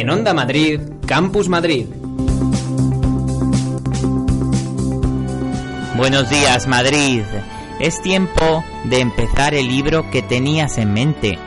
[0.00, 1.84] En Onda Madrid, Campus Madrid.
[5.94, 7.22] Buenos días, Madrid.
[7.80, 11.38] Es tiempo de empezar el libro que tenías en mente,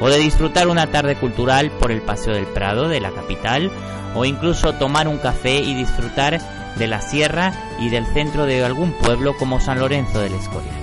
[0.00, 3.70] o de disfrutar una tarde cultural por el Paseo del Prado de la capital,
[4.16, 6.40] o incluso tomar un café y disfrutar
[6.74, 10.74] de la sierra y del centro de algún pueblo como San Lorenzo del Escorial.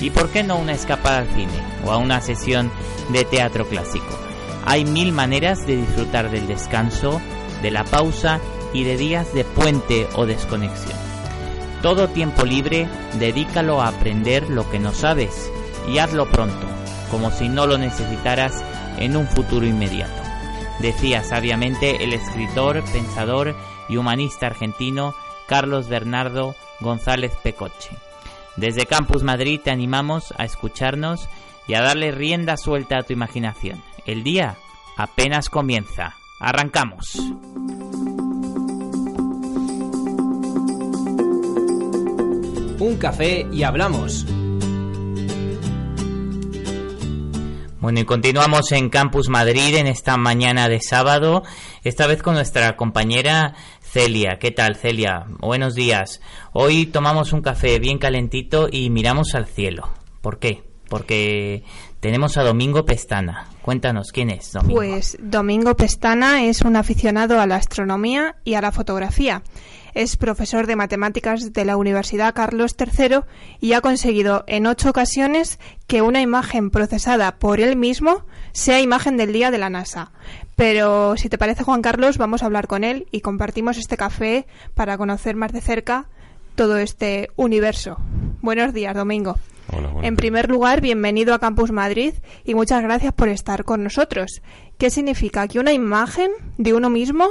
[0.00, 2.72] ¿Y por qué no una escapada al cine o a una sesión
[3.10, 4.21] de teatro clásico?
[4.64, 7.20] Hay mil maneras de disfrutar del descanso,
[7.62, 8.40] de la pausa
[8.72, 10.98] y de días de puente o desconexión.
[11.82, 12.88] Todo tiempo libre
[13.18, 15.50] dedícalo a aprender lo que no sabes
[15.88, 16.66] y hazlo pronto,
[17.10, 18.62] como si no lo necesitaras
[18.98, 20.22] en un futuro inmediato.
[20.78, 23.56] Decía sabiamente el escritor, pensador
[23.88, 25.14] y humanista argentino
[25.46, 27.90] Carlos Bernardo González Pecoche.
[28.56, 31.28] Desde Campus Madrid te animamos a escucharnos
[31.66, 33.82] y a darle rienda suelta a tu imaginación.
[34.04, 34.56] El día
[34.96, 36.14] apenas comienza.
[36.40, 37.14] Arrancamos.
[42.80, 44.26] Un café y hablamos.
[47.78, 51.42] Bueno, y continuamos en Campus Madrid en esta mañana de sábado,
[51.82, 54.38] esta vez con nuestra compañera Celia.
[54.40, 55.26] ¿Qué tal, Celia?
[55.38, 56.20] Buenos días.
[56.52, 59.90] Hoy tomamos un café bien calentito y miramos al cielo.
[60.20, 60.64] ¿Por qué?
[60.88, 61.64] Porque
[62.02, 63.46] tenemos a Domingo Pestana.
[63.62, 64.74] Cuéntanos, ¿quién es Domingo?
[64.74, 69.44] Pues Domingo Pestana es un aficionado a la astronomía y a la fotografía.
[69.94, 73.20] Es profesor de matemáticas de la Universidad Carlos III
[73.60, 79.16] y ha conseguido en ocho ocasiones que una imagen procesada por él mismo sea imagen
[79.16, 80.10] del día de la NASA.
[80.56, 84.48] Pero si te parece, Juan Carlos, vamos a hablar con él y compartimos este café
[84.74, 86.08] para conocer más de cerca
[86.54, 87.96] todo este universo.
[88.40, 89.36] Buenos días, Domingo.
[90.02, 92.14] en primer lugar, bienvenido a Campus Madrid
[92.44, 94.42] y muchas gracias por estar con nosotros.
[94.78, 97.26] ¿Qué significa que una imagen de uno mismo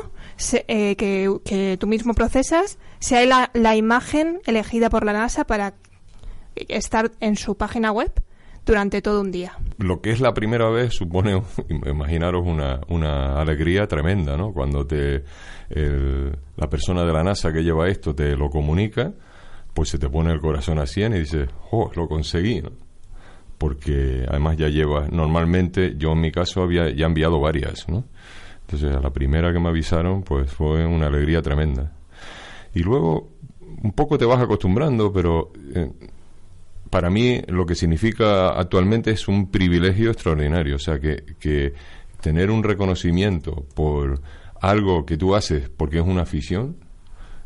[0.67, 5.73] eh, que, tú mismo procesas sea la, la imagen elegida por la NASA para
[6.55, 8.11] estar en su página web
[8.65, 9.53] durante todo un día.
[9.77, 14.53] Lo que es la primera vez supone, imaginaros, una, una alegría tremenda, ¿no?
[14.53, 15.23] Cuando te,
[16.61, 19.11] la persona de la NASA que lleva esto te lo comunica,
[19.73, 22.61] pues se te pone el corazón a 100 y dices, oh, lo conseguí.
[23.57, 28.03] Porque además ya lleva, normalmente yo en mi caso había ya enviado varias, ¿no?
[28.61, 31.93] Entonces, a la primera que me avisaron, pues fue una alegría tremenda.
[32.75, 33.31] Y luego,
[33.81, 35.91] un poco te vas acostumbrando, pero eh,
[36.91, 40.75] para mí lo que significa actualmente es un privilegio extraordinario.
[40.75, 41.73] O sea, que, que
[42.21, 44.21] tener un reconocimiento por
[44.61, 46.77] algo que tú haces porque es una afición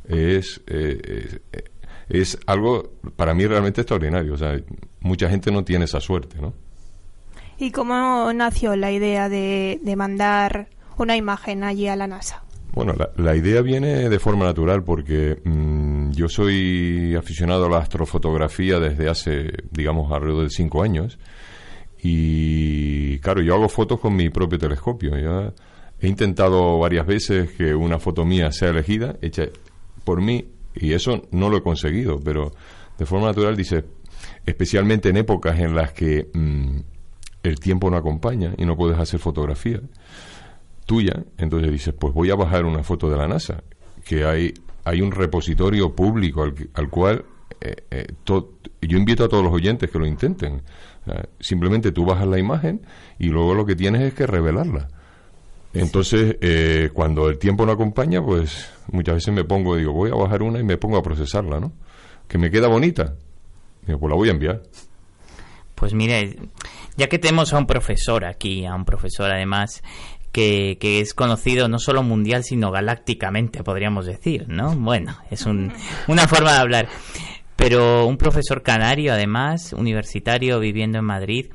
[0.08, 1.64] es, eh, eh,
[2.10, 4.34] es algo para mí realmente extraordinario.
[4.34, 4.60] O sea,
[5.00, 6.54] mucha gente no tiene esa suerte, ¿no?
[7.58, 10.68] ¿Y cómo nació la idea de, de mandar
[10.98, 12.44] una imagen allí a la NASA?
[12.74, 18.80] Bueno, la, idea viene de forma natural porque mm, yo soy aficionado a la astrofotografía
[18.80, 21.18] desde hace, digamos, alrededor de cinco años.
[22.04, 25.18] Y claro, yo hago fotos con mi propio telescopio.
[25.18, 25.54] Ya
[26.06, 29.48] he intentado varias veces que una foto mía sea elegida, hecha
[30.04, 30.46] por mí,
[30.76, 32.52] y eso no lo he conseguido, pero
[32.98, 33.86] de forma natural dice,
[34.46, 36.78] especialmente en épocas en las que mm,
[37.44, 39.82] el tiempo no acompaña y no puedes hacer fotografía
[40.86, 43.64] tuya, entonces dices, pues voy a bajar una foto de la NASA,
[44.04, 47.26] que hay, hay un repositorio público al, cual
[47.62, 50.62] eh, eh, yo invito a todos los oyentes que lo intenten.
[51.40, 52.82] simplemente tú bajas la imagen
[53.18, 54.90] y luego lo que tienes es que revelarla.
[55.76, 60.16] Entonces, eh, cuando el tiempo no acompaña, pues muchas veces me pongo, digo, voy a
[60.16, 61.74] bajar una y me pongo a procesarla, ¿no?
[62.28, 63.16] Que me queda bonita.
[63.86, 64.64] Digo, pues la voy a enviar.
[65.76, 66.38] Pues mire,
[66.96, 69.84] ya que tenemos a un profesor aquí, a un profesor además
[70.32, 74.76] que, es conocido no solo mundial, sino galácticamente, podríamos decir, ¿no?
[74.76, 76.88] Bueno, es una forma de hablar.
[77.58, 81.48] Pero un profesor canario, además, universitario, viviendo en Madrid,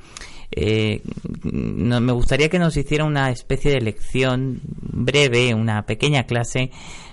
[0.53, 1.03] eh,
[1.43, 6.71] me gustaría que nos hiciera una especie de lección breve, una pequeña clase,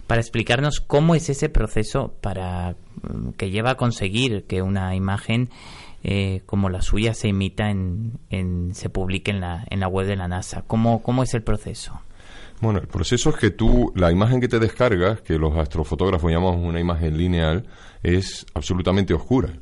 [0.07, 2.75] para explicarnos cómo es ese proceso para
[3.37, 5.49] que lleva a conseguir que una imagen
[6.03, 10.15] eh, como la suya se imita en, se publique en la, en la web de
[10.15, 10.63] la NASA.
[10.65, 11.99] ¿Cómo, ¿Cómo es el proceso?
[12.59, 16.57] Bueno, el proceso es que tú, la imagen que te descargas, que los astrofotógrafos llamamos
[16.57, 17.67] una imagen lineal,
[18.01, 19.53] es absolutamente oscura.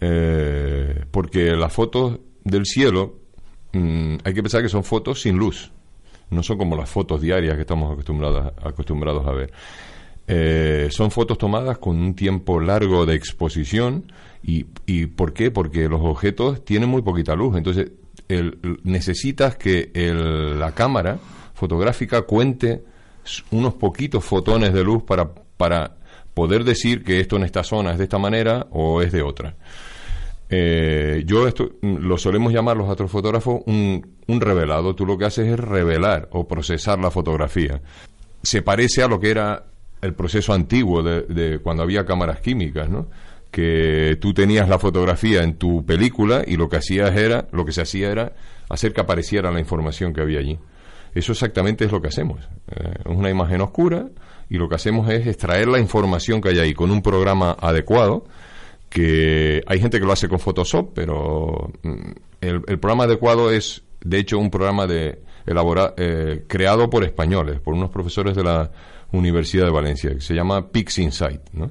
[0.00, 3.16] Eh, porque las fotos del cielo,
[3.72, 5.70] mm, hay que pensar que son fotos sin luz.
[6.30, 9.52] No son como las fotos diarias que estamos acostumbrados, acostumbrados a ver.
[10.26, 14.12] Eh, son fotos tomadas con un tiempo largo de exposición
[14.42, 15.50] ¿Y, y por qué?
[15.50, 17.56] Porque los objetos tienen muy poquita luz.
[17.56, 17.90] Entonces,
[18.84, 19.90] necesitas que
[20.56, 21.18] la cámara
[21.54, 22.84] fotográfica cuente
[23.50, 25.96] unos poquitos fotones de luz para, para
[26.34, 29.56] poder decir que esto en esta zona es de esta manera o es de otra.
[30.50, 34.94] Eh, yo esto lo solemos llamar los astrofotógrafos un, un revelado.
[34.94, 37.80] Tú lo que haces es revelar o procesar la fotografía.
[38.42, 39.64] Se parece a lo que era
[40.00, 43.08] el proceso antiguo de, de cuando había cámaras químicas, ¿no?
[43.50, 47.72] que tú tenías la fotografía en tu película y lo que hacías era, lo que
[47.72, 48.32] se hacía era
[48.68, 50.58] hacer que apareciera la información que había allí.
[51.14, 52.40] Eso exactamente es lo que hacemos.
[52.70, 54.06] Eh, es una imagen oscura
[54.50, 58.24] y lo que hacemos es extraer la información que hay ahí con un programa adecuado
[58.88, 64.18] que hay gente que lo hace con Photoshop, pero mm, el, programa adecuado es, de
[64.18, 68.70] hecho, un programa de elabora, eh, creado por españoles, por unos profesores de la
[69.12, 71.40] Universidad de Valencia, que se llama Pix Insight.
[71.52, 71.70] ¿no?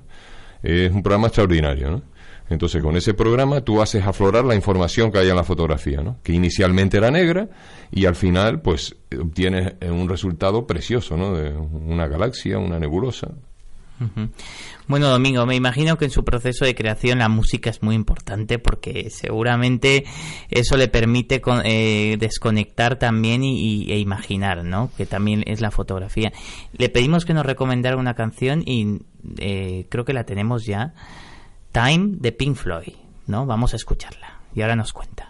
[0.64, 2.02] Es un programa extraordinario, ¿no?
[2.50, 6.18] Entonces, con ese programa tú haces aflorar la información que hay en la fotografía, ¿no?
[6.24, 7.50] Que inicialmente era negra
[7.92, 11.36] y al final, pues, obtienes un resultado precioso, ¿no?
[11.36, 13.32] De una galaxia, una nebulosa.
[14.88, 18.60] Bueno, Domingo, me imagino que en su proceso de creación la música es muy importante
[18.60, 20.06] porque seguramente
[20.50, 24.92] eso le permite eh, desconectar también y, e imaginar, ¿no?
[24.98, 26.32] Que también es la fotografía.
[26.74, 29.00] Le pedimos que nos recomendara una canción y
[29.38, 30.94] eh, creo que la tenemos ya.
[31.72, 32.94] Time de Pink Floyd,
[33.26, 33.46] ¿no?
[33.46, 35.27] Vamos a escucharla y ahora nos cuenta.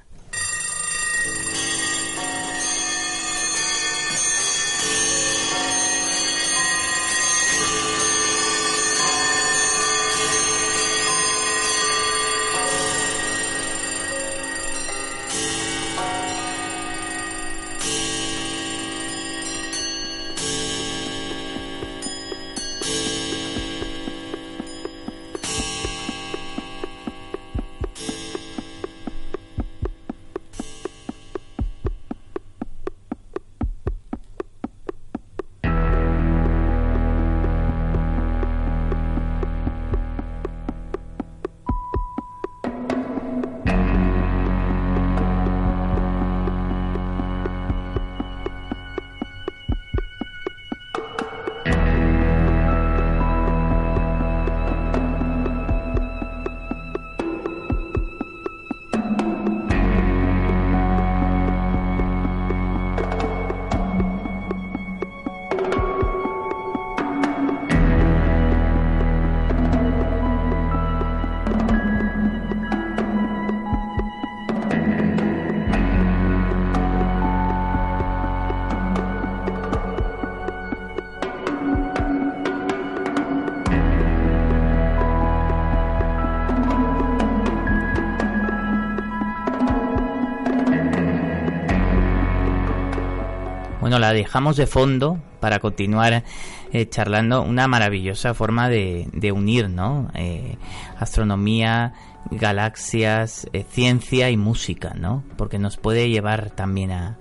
[93.99, 96.23] La dejamos de fondo para continuar
[96.71, 97.41] eh, charlando.
[97.41, 100.09] Una maravillosa forma de, unir, ¿no?
[100.13, 100.57] Eh,
[100.97, 101.93] astronomía,
[102.31, 105.23] galaxias, eh, ciencia y música, ¿no?
[105.37, 107.17] Porque nos puede llevar también a,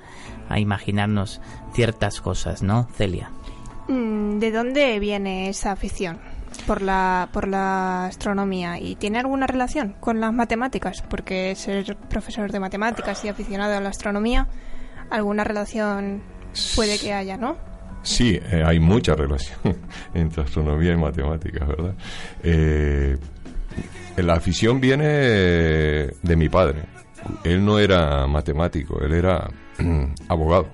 [0.49, 1.41] a imaginarnos
[1.73, 3.31] ciertas cosas, ¿no, Celia?
[3.89, 6.19] Mm, ¿De dónde viene esa afición?
[6.67, 12.51] por la, por la astronomía y tiene alguna relación con las matemáticas, porque ser profesor
[12.51, 14.47] de matemáticas y aficionado a la astronomía,
[15.11, 16.23] ¿alguna relación
[16.75, 17.57] puede que haya, ¿no?
[18.03, 19.59] Sí, eh, hay mucha relación
[20.15, 21.95] entre astronomía y matemáticas, ¿verdad?
[22.43, 23.17] Eh,
[24.17, 26.85] la afición viene de mi padre.
[27.45, 29.51] Él no era matemático, él era
[30.29, 30.69] abogado.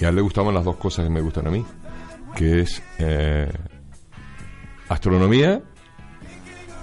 [0.00, 1.64] Y a él le gustaban las dos cosas que me gustan a mí,
[2.34, 3.50] que es eh,
[4.88, 5.62] astronomía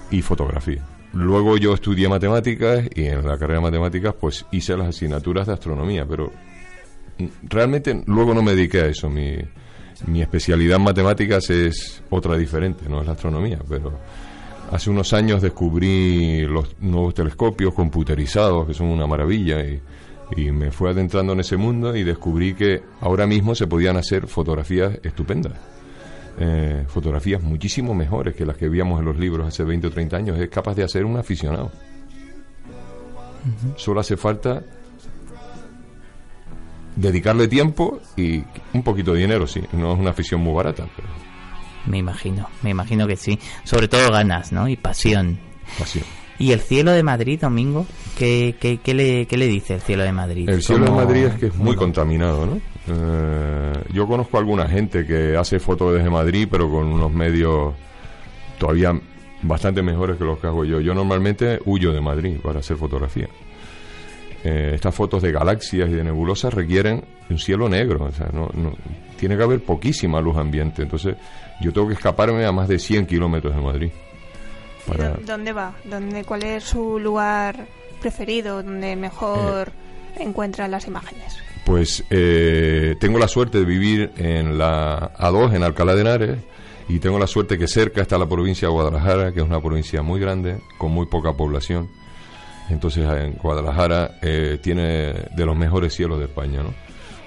[0.09, 0.85] y fotografía.
[1.13, 5.53] Luego yo estudié matemáticas y en la carrera de matemáticas pues hice las asignaturas de
[5.53, 6.31] astronomía, pero
[7.43, 9.09] realmente luego no me dediqué a eso.
[9.09, 9.37] Mi,
[10.07, 13.93] mi especialidad en matemáticas es otra diferente, no es la astronomía, pero
[14.71, 19.81] hace unos años descubrí los nuevos telescopios computerizados, que son una maravilla, y,
[20.33, 24.97] me fui adentrando en ese mundo y descubrí que ahora mismo se podían hacer fotografías
[25.03, 25.51] estupendas.
[26.39, 30.15] Eh, fotografías muchísimo mejores que las que veíamos en los libros hace 20 o 30
[30.15, 30.39] años.
[30.39, 31.69] Es capaz de hacer un aficionado.
[33.75, 34.63] Solo hace falta
[36.95, 38.43] dedicarle tiempo y
[38.73, 39.61] un poquito de dinero, sí.
[39.73, 40.85] No es una afición muy barata.
[40.95, 41.07] Pero...
[41.85, 43.39] Me imagino, me imagino que sí.
[43.63, 44.67] Sobre todo ganas, ¿no?
[44.67, 45.39] Y pasión.
[45.77, 46.05] Pasión.
[46.37, 47.85] ¿Y el cielo de Madrid, Domingo?
[48.17, 50.49] ¿Qué, qué, qué, le, qué le, dice el cielo de Madrid?
[50.49, 52.59] El cielo de Madrid es que es muy contaminado, ¿no?
[52.87, 57.75] Eh, yo conozco a alguna gente que hace fotos desde Madrid, pero con unos medios
[58.57, 58.99] todavía
[59.43, 60.79] bastante mejores que los que hago yo.
[60.79, 63.27] Yo normalmente huyo de Madrid para hacer fotografía.
[64.43, 68.49] Eh, estas fotos de galaxias y de nebulosas requieren un cielo negro, o sea, no,
[68.53, 68.73] no,
[69.17, 71.15] tiene que haber poquísima luz ambiente, entonces
[71.61, 73.91] yo tengo que escaparme a más de 100 kilómetros de Madrid.
[74.87, 75.73] ¿Y dó- ¿Dónde va?
[75.85, 77.67] ¿Dónde, ¿Cuál es su lugar
[78.01, 79.71] preferido donde mejor
[80.17, 81.37] encuentra las imágenes?
[81.65, 86.39] Pues eh, tengo la suerte de vivir en la A2, en Alcalá de Henares,
[86.89, 90.01] y tengo la suerte que cerca está la provincia de Guadalajara, que es una provincia
[90.01, 91.87] muy grande, con muy poca población.
[92.71, 96.73] Entonces en Guadalajara eh, tiene de los mejores cielos de España, ¿no?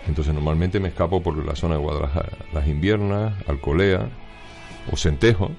[0.08, 4.08] Entonces normalmente me escapo por la zona de Guadalajara, las inviernas, Alcolea
[4.90, 5.50] o Centejo.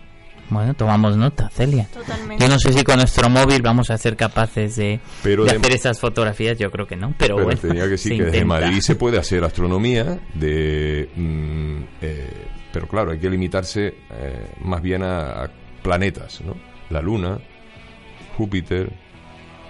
[0.49, 1.87] Bueno, tomamos nota, Celia.
[1.91, 2.43] Totalmente.
[2.43, 5.57] Yo no sé si con nuestro móvil vamos a ser capaces de, Pero de de-
[5.57, 7.59] hacer esas fotografías, yo creo que no, pero, Pero bueno.
[7.59, 8.45] tenía que decir se que desde.
[8.45, 12.29] Madrid se puede hacer astronomía, de, mm, eh,
[12.71, 15.49] pero claro, hay que limitarse eh, más bien a, a
[15.81, 16.55] planetas, ¿no?
[16.91, 17.39] La Luna,
[18.37, 18.91] Júpiter,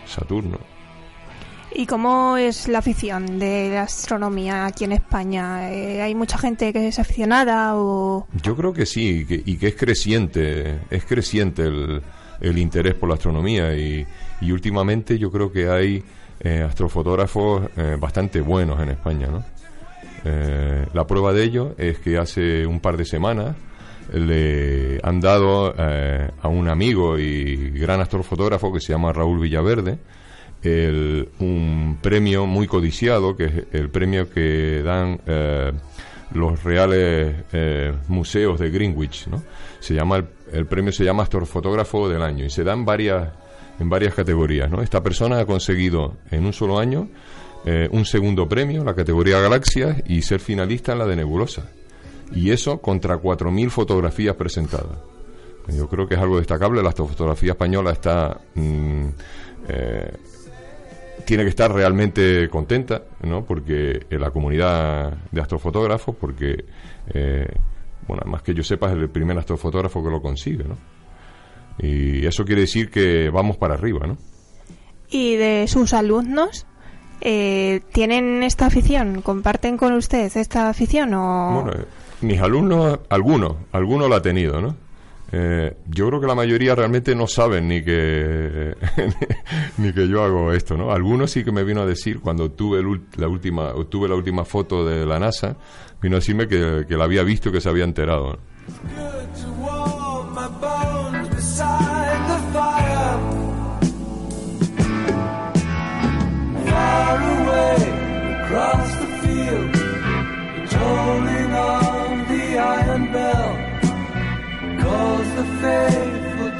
[0.05, 0.59] Saturno.
[1.73, 5.73] ¿Y cómo es la afición de la astronomía aquí en España?
[5.73, 8.27] Eh, ¿Hay mucha gente que es aficionada o...?
[8.41, 12.01] Yo creo que sí, y que, y que es creciente, es creciente el,
[12.39, 14.05] el interés por la astronomía y,
[14.39, 16.03] y últimamente yo creo que hay
[16.39, 19.43] eh, astrofotógrafos eh, bastante buenos en España, ¿no?
[20.23, 23.55] Eh, la prueba de ello es que hace un par de semanas
[24.13, 29.97] le han dado eh, a un amigo y gran astrofotógrafo que se llama Raúl Villaverde
[30.63, 35.71] el- un premio muy codiciado, que es el premio que dan eh,
[36.33, 39.43] los reales eh, museos de Greenwich, ¿no?
[39.79, 43.29] Se llama el, el premio se llama astrofotógrafo del año y se dan varias
[43.79, 44.81] en varias categorías, ¿no?
[44.81, 47.09] Esta persona ha conseguido en un solo año
[47.91, 51.67] un segundo premio, la categoría Galaxias, y ser finalista en la de Nebulosa.
[52.33, 54.97] Y eso contra 4.000 fotografías presentadas.
[55.67, 56.81] Yo creo que es algo destacable.
[56.83, 58.39] La astrofotografía española está.
[58.53, 59.05] mm,
[59.67, 60.11] eh,
[61.25, 63.43] tiene que estar realmente contenta, ¿no?
[63.45, 66.65] Porque en la comunidad de astrofotógrafos, porque.
[67.13, 67.47] eh,
[68.07, 70.77] bueno, además que yo sepa, es el primer astrofotógrafo que lo consigue, ¿no?
[71.79, 74.17] Y eso quiere decir que vamos para arriba, ¿no?
[75.09, 76.65] ¿Y de sus alumnos?
[77.21, 79.21] Eh, ¿Tienen esta afición?
[79.21, 81.61] ¿Comparten con usted esta afición o...?
[81.63, 81.85] Bueno, eh,
[82.25, 84.75] mis alumnos, algunos, algunos lo ha tenido, ¿no?
[85.31, 88.75] Eh, yo creo que la mayoría realmente no saben ni que
[89.77, 90.91] ni que yo hago esto, ¿no?
[90.91, 94.45] Algunos sí que me vino a decir cuando tuve el la última tuve la última
[94.45, 95.57] foto de la NASA,
[96.01, 98.33] vino a decirme que, que la había visto y que se había enterado.
[98.33, 98.55] ¿no?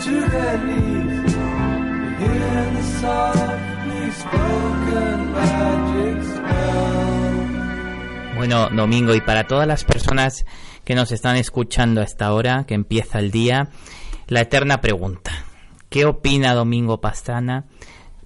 [0.05, 1.33] To their knees.
[2.19, 7.35] They hear the softly spoken magic spell.
[8.35, 10.45] Bueno, Domingo, y para todas las personas
[10.83, 13.69] que nos están escuchando a esta hora, que empieza el día,
[14.27, 15.31] la eterna pregunta.
[15.89, 17.65] ¿Qué opina Domingo Pastrana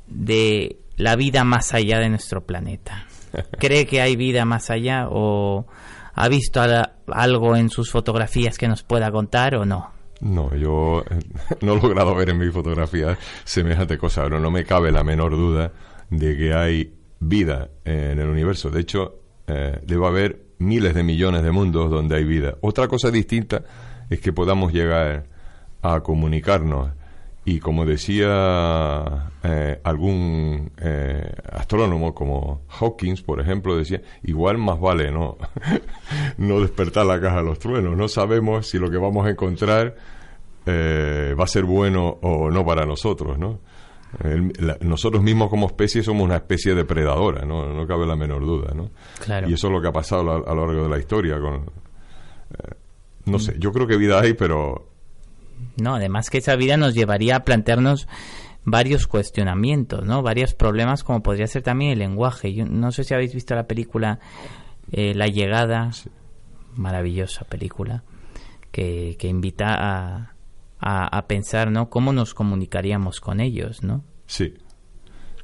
[0.07, 3.05] de la vida más allá de nuestro planeta?
[3.59, 5.65] ¿Cree que hay vida más allá o
[6.13, 6.62] ha visto
[7.07, 9.99] algo en sus fotografías que nos pueda contar o no?
[10.22, 11.20] No, yo eh,
[11.62, 15.32] no he logrado ver en mi fotografía semejante cosa, pero no me cabe la menor
[15.32, 15.72] duda
[16.10, 18.70] de que hay vida en el universo.
[18.70, 22.56] De hecho, eh, debe haber miles de millones de mundos donde hay vida.
[22.62, 23.64] Otra cosa distinta
[24.10, 25.26] es que podamos llegar
[25.82, 26.90] a comunicarnos.
[27.46, 35.12] Y como decía eh, algún eh, astrónomo como Hawkins, por ejemplo, decía, igual más vale
[35.12, 35.38] no,
[36.38, 37.98] no despertar la caja de los truenos.
[37.98, 39.96] No sabemos si lo que vamos a encontrar
[40.65, 43.60] eh, va a ser bueno o no para nosotros, ¿no?
[44.24, 47.74] El- la- nosotros mismos como especie somos una especie depredadora, ¿no?
[47.74, 48.91] No cabe la menor duda, ¿no?
[49.24, 49.50] Claro.
[49.50, 51.55] Y eso es lo que ha pasado a, a lo largo de la historia con...
[51.55, 52.74] eh,
[53.25, 54.88] no sé, yo creo que vida hay, pero
[55.82, 58.08] No, además que esa vida nos llevaría a plantearnos
[58.66, 60.22] varios cuestionamientos, ¿no?
[60.22, 62.54] Varios problemas como podría ser también el lenguaje.
[62.54, 64.20] Yo no sé si habéis visto la película
[64.92, 65.92] eh, La llegada,
[66.75, 68.04] maravillosa película,
[68.72, 70.34] que, que invita a,
[70.80, 71.89] a, a pensar, ¿no?
[71.89, 74.04] Cómo nos comunicaríamos con ellos, ¿no?
[74.25, 74.56] sí.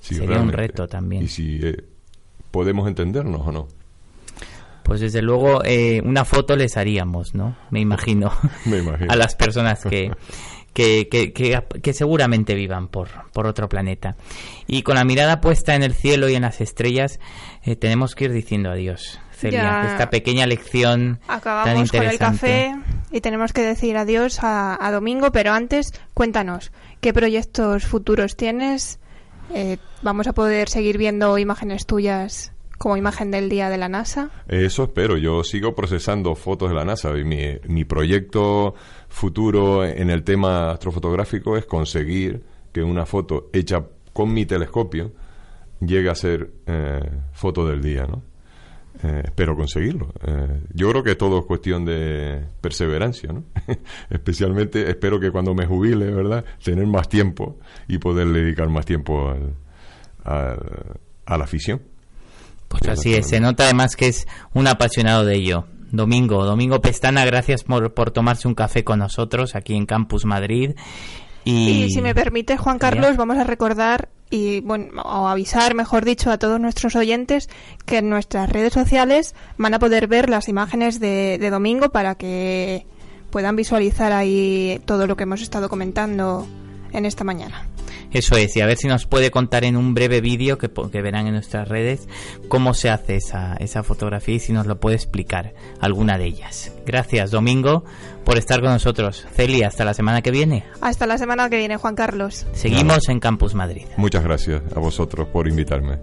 [0.02, 1.24] Sí, Sería un reto también.
[1.24, 1.84] Y si eh,
[2.52, 3.68] podemos entendernos o no.
[4.86, 7.58] Pues desde luego eh, una foto les haríamos, ¿no?
[7.72, 8.32] Me imagino.
[8.66, 9.08] Me imagino.
[9.12, 10.12] a las personas que,
[10.74, 14.16] que, que, que- que seguramente vivan por, por otro planeta.
[14.68, 17.20] Y con la mirada puesta en el cielo y en las estrellas,
[17.64, 19.20] eh, tenemos que ir diciendo adiós.
[19.32, 19.92] Celia, Ya.
[19.92, 22.72] esta pequeña lección tan Acabamos con el interesante.
[22.72, 22.76] café
[23.12, 29.00] y tenemos que decir adiós a, a Domingo, pero antes cuéntanos, ¿qué proyectos futuros tienes
[29.54, 34.30] Eh, ¿Vamos a poder seguir viendo imágenes tuyas como imagen del día de la NASA?
[34.48, 35.18] Eso espero.
[35.18, 38.76] Yo sigo procesando fotos de la NASA mi, mi proyecto
[39.10, 45.14] futuro en el tema astrofotográfico es conseguir que una foto hecha con mi telescopio
[45.80, 47.02] llegue a ser eh,
[47.32, 48.22] foto del día, ¿no?
[49.04, 50.14] Eh, espero conseguirlo.
[50.26, 53.44] Eh, yo creo que todo es cuestión de perseverancia, ¿no?
[54.10, 56.46] Especialmente espero que cuando me jubile, ¿verdad?
[56.64, 59.54] Tener más tiempo y poder dedicar más tiempo al-
[60.24, 61.82] al- a la afición.
[62.80, 65.66] Pues así es, se nota además que es un apasionado de ello.
[65.92, 70.72] Domingo, Domingo Pestana, gracias por, por tomarse un café con nosotros aquí en Campus Madrid.
[71.44, 72.80] Y, Y si me permite, Juan Ya.
[72.80, 77.50] Carlos, vamos a recordar y bueno, o avisar, mejor dicho, a todos nuestros oyentes
[77.86, 82.16] que en nuestras redes sociales van a poder ver las imágenes de, de domingo para
[82.16, 82.88] que
[83.30, 86.48] puedan visualizar ahí todo lo que hemos estado comentando
[86.92, 87.68] en esta mañana.
[88.12, 91.02] Eso es, y a ver si nos puede contar en un breve vídeo que, que
[91.02, 92.08] verán en nuestras redes
[92.48, 96.72] cómo se hace esa, esa fotografía y si nos lo puede explicar alguna de ellas.
[96.86, 97.84] Gracias, Domingo,
[98.24, 99.26] por estar con nosotros.
[99.34, 100.64] Celia, hasta la semana que viene.
[100.82, 102.46] Hasta la semana que viene, Juan Carlos.
[102.54, 103.86] Seguimos en Campus Madrid.
[103.98, 106.00] Muchas gracias a vosotros por invitarme.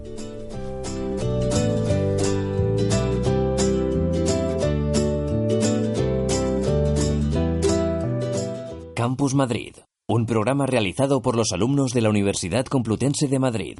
[8.95, 13.79] Campus Madrid, un programa realizado por los alumnos de la Universidad Complutense de Madrid.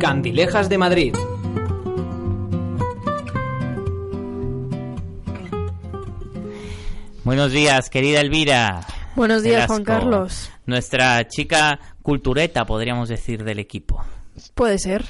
[0.00, 1.14] Candilejas de Madrid.
[7.22, 8.84] Buenos días, querida Elvira.
[9.14, 10.50] Buenos días, Juan Carlos.
[10.66, 14.04] Nuestra chica cultureta, podríamos decir, del equipo.
[14.54, 15.04] Puede ser.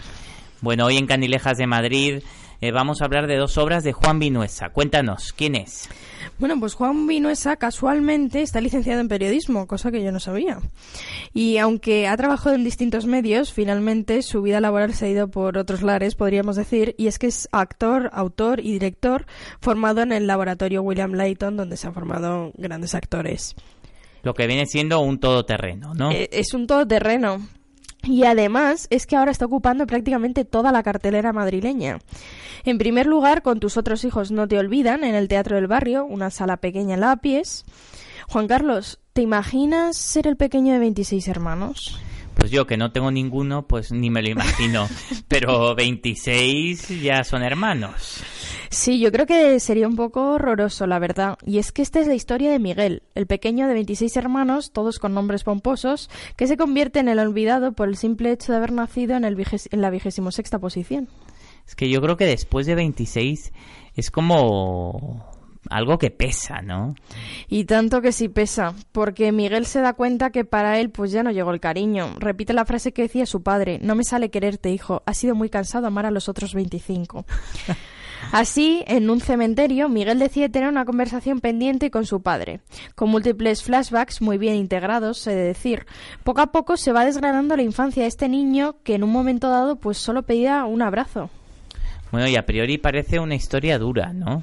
[0.61, 2.23] Bueno, hoy en Candilejas de Madrid
[2.65, 4.71] eh, vamos a hablar de dos obras de Juan Vinuesa.
[4.71, 5.87] Cuéntanos, ¿quién es?
[6.39, 10.61] Bueno, pues Juan Vinuesa casualmente está licenciado en periodismo, cosa que yo no sabía.
[11.35, 15.59] Y aunque ha trabajado en distintos medios, finalmente su vida laboral se ha ido por
[15.59, 19.27] otros lares, podríamos decir, y es que es actor, autor y director
[19.61, 23.55] formado en el laboratorio William Layton, donde se han formado grandes actores.
[24.23, 26.11] Lo que viene siendo un todoterreno, ¿no?
[26.13, 27.47] Eh, es un todoterreno.
[28.07, 31.99] Y además es que ahora está ocupando prácticamente toda la cartelera madrileña.
[32.65, 36.05] En primer lugar, con tus otros hijos no te olvidan, en el Teatro del Barrio,
[36.05, 37.65] una sala pequeña en la pies.
[38.29, 42.01] Juan Carlos, ¿te imaginas ser el pequeño de 26 hermanos?
[42.35, 44.89] Pues yo que no tengo ninguno, pues ni me lo imagino.
[45.29, 48.23] Pero 26 ya son hermanos.
[48.75, 51.39] Sí, yo creo que sería un poco horroroso, la verdad.
[51.47, 54.99] Y es que esta es la historia de Miguel, el pequeño de 26 hermanos, todos
[54.99, 58.73] con nombres pomposos, que se convierte en el olvidado por el simple hecho de haber
[58.73, 61.09] nacido en, el viges- en la vigésimo sexta posición.
[61.67, 63.53] Es que yo creo que después de 26
[63.95, 65.25] es como
[65.71, 66.95] algo que pesa, ¿no?
[67.49, 71.23] Y tanto que sí pesa, porque Miguel se da cuenta que para él pues ya
[71.23, 72.17] no llegó el cariño.
[72.19, 75.49] Repite la frase que decía su padre, no me sale quererte, hijo, ha sido muy
[75.49, 77.25] cansado amar a los otros 25.
[78.33, 82.61] Así, en un cementerio, Miguel decide tener una conversación pendiente con su padre,
[82.95, 85.87] con múltiples flashbacks muy bien integrados, he de decir.
[86.25, 89.49] Poco a poco se va desgranando la infancia de este niño que en un momento
[89.49, 91.31] dado pues solo pedía un abrazo.
[92.11, 94.43] Bueno, y a priori parece una historia dura, ¿no?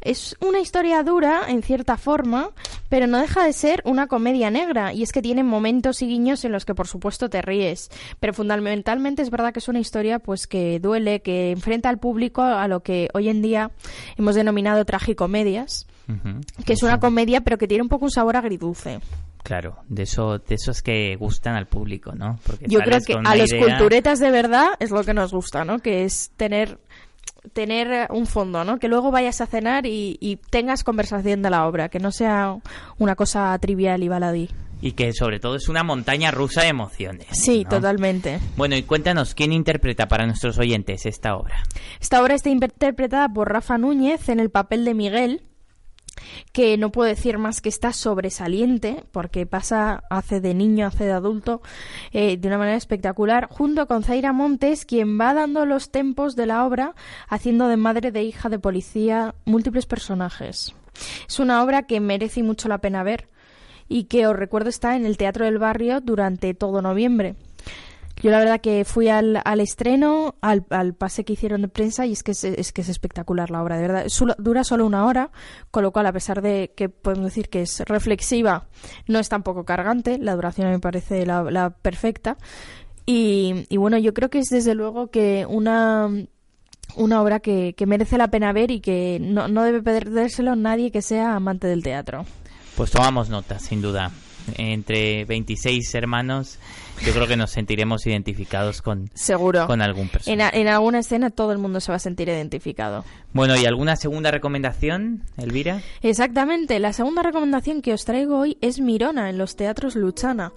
[0.00, 2.50] Es una historia dura, en cierta forma,
[2.92, 6.44] pero no deja de ser una comedia negra, y es que tiene momentos y guiños
[6.44, 7.88] en los que por supuesto te ríes,
[8.20, 12.42] pero fundamentalmente es verdad que es una historia pues que duele, que enfrenta al público
[12.42, 13.70] a lo que hoy en día
[14.18, 16.40] hemos denominado tragicomedias, Ujú.
[16.66, 19.00] que es una comedia pero que tiene un poco un sabor agridulce.
[19.42, 22.38] Claro, de eso, de esos que gustan al público, ¿no?
[22.46, 25.64] Porque Yo creo que a los idea- culturetas de verdad es lo que nos gusta,
[25.64, 25.78] ¿no?
[25.78, 26.78] Que es tener
[27.52, 28.78] tener eh, un fondo, ¿no?
[28.78, 32.56] Que luego vayas a cenar y, y tengas conversación de la obra, que no sea
[32.98, 34.48] una cosa trivial y baladí.
[34.80, 37.28] Y que sobre todo es una montaña rusa de emociones.
[37.30, 37.70] Sí, ¿no?
[37.70, 38.40] totalmente.
[38.56, 41.62] Bueno, y cuéntanos, ¿quién interpreta para nuestros oyentes esta obra?
[42.00, 45.42] Esta obra está interpretada por Rafa Núñez en el papel de Miguel,
[46.52, 51.12] que no puedo decir más que está sobresaliente, porque pasa, hace de niño, hace de
[51.12, 51.62] adulto,
[52.12, 56.46] eh, de una manera espectacular, junto con Zaira Montes, quien va dando los tempos de
[56.46, 56.94] la obra,
[57.28, 60.74] haciendo de madre de hija de policía múltiples personajes.
[61.28, 63.28] Es una obra que merece mucho la pena ver
[63.88, 67.36] y que os recuerdo está en el Teatro del Barrio durante todo noviembre.
[68.22, 72.06] Yo la verdad que fui al, al estreno, al, al pase que hicieron de prensa
[72.06, 74.06] y es que es, es que es espectacular la obra, de verdad.
[74.38, 75.32] Dura solo una hora,
[75.72, 78.68] con lo cual a pesar de que podemos decir que es reflexiva,
[79.08, 82.36] no es tampoco cargante, la duración me parece la, la perfecta.
[83.06, 86.08] Y, y bueno, yo creo que es desde luego que una,
[86.94, 90.92] una obra que, que merece la pena ver y que no, no debe perdérselo nadie
[90.92, 92.24] que sea amante del teatro.
[92.76, 94.12] Pues tomamos nota, sin duda.
[94.56, 96.58] Entre 26 hermanos
[97.04, 99.66] yo creo que nos sentiremos identificados con, Seguro.
[99.66, 100.56] con algún En, personaje.
[100.56, 103.04] a- en alguna escena todo el mundo se va a sentir identificado.
[103.32, 105.80] Bueno, ¿y alguna segunda recomendación, Elvira?
[106.02, 110.52] Exactamente, la segunda recomendación que os traigo hoy es Mirona en los teatros Luchana.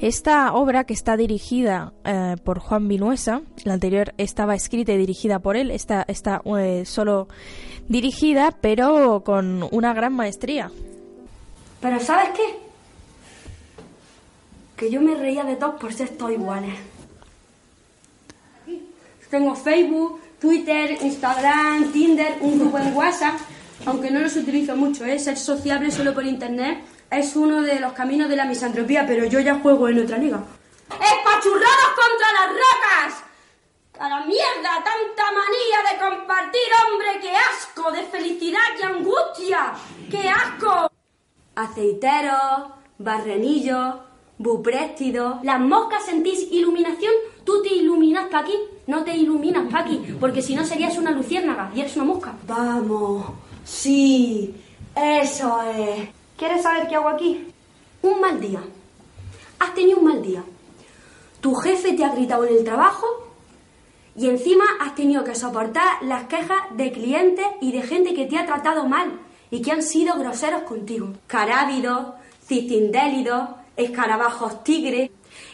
[0.00, 5.38] Esta obra que está dirigida eh, por Juan Vinuesa, la anterior estaba escrita y dirigida
[5.38, 7.28] por él, esta está eh, solo
[7.88, 10.70] dirigida pero con una gran maestría.
[11.80, 12.67] Pero ¿sabes qué?
[14.78, 16.74] Que yo me reía de todos por ser todos iguales.
[19.28, 23.34] Tengo Facebook, Twitter, Instagram, Tinder, un grupo en WhatsApp,
[23.84, 25.18] aunque no los utilizo mucho, ¿eh?
[25.18, 26.78] ser sociable solo por internet
[27.10, 30.42] es uno de los caminos de la misantropía, pero yo ya juego en otra liga.
[30.90, 33.24] ¡Espachurrados contra las rocas!
[33.98, 34.84] ¡A la mierda!
[34.84, 37.20] ¡Tanta manía de compartir, hombre!
[37.20, 37.90] ¡Qué asco!
[37.90, 39.72] ¡De felicidad y angustia!
[40.10, 40.90] ¡Qué asco!
[41.54, 43.94] Aceiteros, barrenillos,
[44.38, 45.42] bupréstidos.
[45.42, 47.12] Las moscas sentís iluminación,
[47.44, 48.54] tú te iluminas pa' aquí.
[48.86, 52.34] No te iluminas pa' aquí, porque si no serías una luciérnaga y eres una mosca.
[52.46, 53.26] Vamos,
[53.64, 54.54] sí,
[54.94, 56.08] eso es.
[56.36, 57.46] ¿Quieres saber qué hago aquí?
[58.02, 58.62] Un mal día.
[59.58, 60.42] Has tenido un mal día.
[61.40, 63.06] Tu jefe te ha gritado en el trabajo
[64.16, 68.38] y encima has tenido que soportar las quejas de clientes y de gente que te
[68.38, 69.20] ha tratado mal
[69.50, 71.12] y que han sido groseros contigo.
[71.26, 72.14] Carábidos,
[72.46, 75.10] cistindélidos, escarabajos tigre.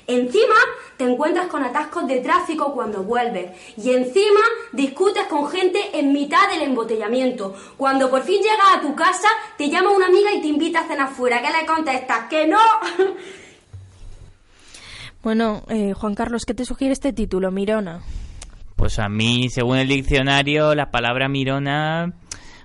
[0.06, 0.54] Encima
[0.96, 3.52] te encuentras con atascos de tráfico cuando vuelves.
[3.76, 4.40] Y encima
[4.72, 7.54] discutes con gente en mitad del embotellamiento.
[7.76, 10.88] Cuando por fin llegas a tu casa, te llama una amiga y te invita a
[10.88, 11.40] cenar fuera.
[11.40, 12.28] ¿Qué le contestas?
[12.28, 12.58] ¡Que no!
[15.22, 18.02] Bueno, eh, Juan Carlos, ¿qué te sugiere este título, Mirona?
[18.76, 22.12] Pues a mí, según el diccionario, la palabra mirona,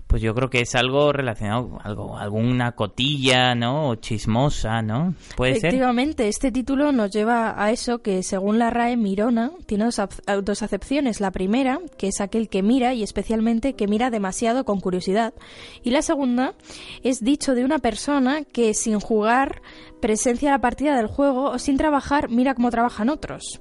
[0.09, 3.89] pues yo creo que es algo relacionado, algo, alguna cotilla, ¿no?
[3.89, 5.13] O chismosa, ¿no?
[5.37, 5.67] Puede ser.
[5.67, 10.01] Efectivamente, este título nos lleva a eso que, según la RAE, Mirona tiene dos,
[10.43, 11.21] dos acepciones.
[11.21, 15.35] La primera, que es aquel que mira y especialmente que mira demasiado con curiosidad.
[15.83, 16.55] Y la segunda
[17.03, 19.61] es dicho de una persona que sin jugar
[20.01, 23.59] presencia la partida del juego o sin trabajar mira cómo trabajan otros.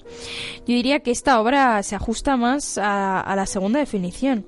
[0.61, 4.47] Yo diría que esta obra se ajusta más a la segunda definición.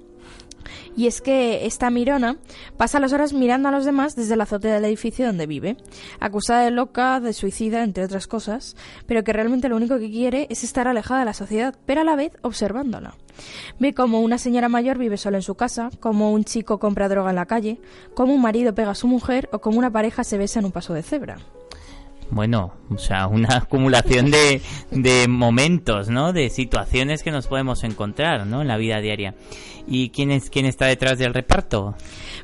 [0.97, 2.37] Y es que esta Mirona
[2.77, 5.77] pasa las horas mirando a los demás desde la azotea del edificio donde vive,
[6.21, 10.47] acusada de loca, de suicida, entre otras cosas, pero que realmente lo único que quiere
[10.51, 13.15] es estar alejada de la sociedad, pero a la vez observándola.
[13.79, 17.31] Ve cómo una señora mayor vive sola en su casa, cómo un chico compra droga
[17.31, 17.81] en la calle,
[18.15, 20.73] cómo un marido pega a su mujer o cómo una pareja se besa en un
[20.73, 21.39] paso de cebra.
[22.31, 26.33] Bueno, o sea, una acumulación de, de momentos, ¿no?
[26.33, 28.63] De situaciones que nos podemos encontrar, ¿no?
[28.63, 29.35] En la vida diaria.
[29.87, 31.95] ¿Y quién es quién está detrás del reparto?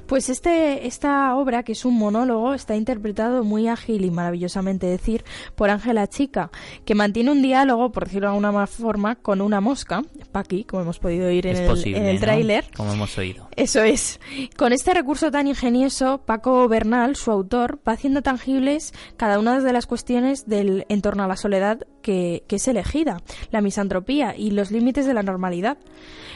[0.06, 5.24] Pues este, esta obra, que es un monólogo, está interpretado muy ágil y maravillosamente decir
[5.56, 6.50] por Ángela Chica,
[6.84, 11.00] que mantiene un diálogo, por decirlo de alguna forma, con una mosca, Paqui, como hemos
[11.00, 12.20] podido oír en es el, posible, el ¿no?
[12.20, 12.64] tráiler.
[12.76, 13.48] Como hemos oído.
[13.56, 14.20] Eso es.
[14.56, 19.72] Con este recurso tan ingenioso, Paco Bernal, su autor, va haciendo tangibles cada una de
[19.72, 24.52] las cuestiones del en torno a la soledad que, que es elegida, la misantropía y
[24.52, 25.78] los límites de la normalidad.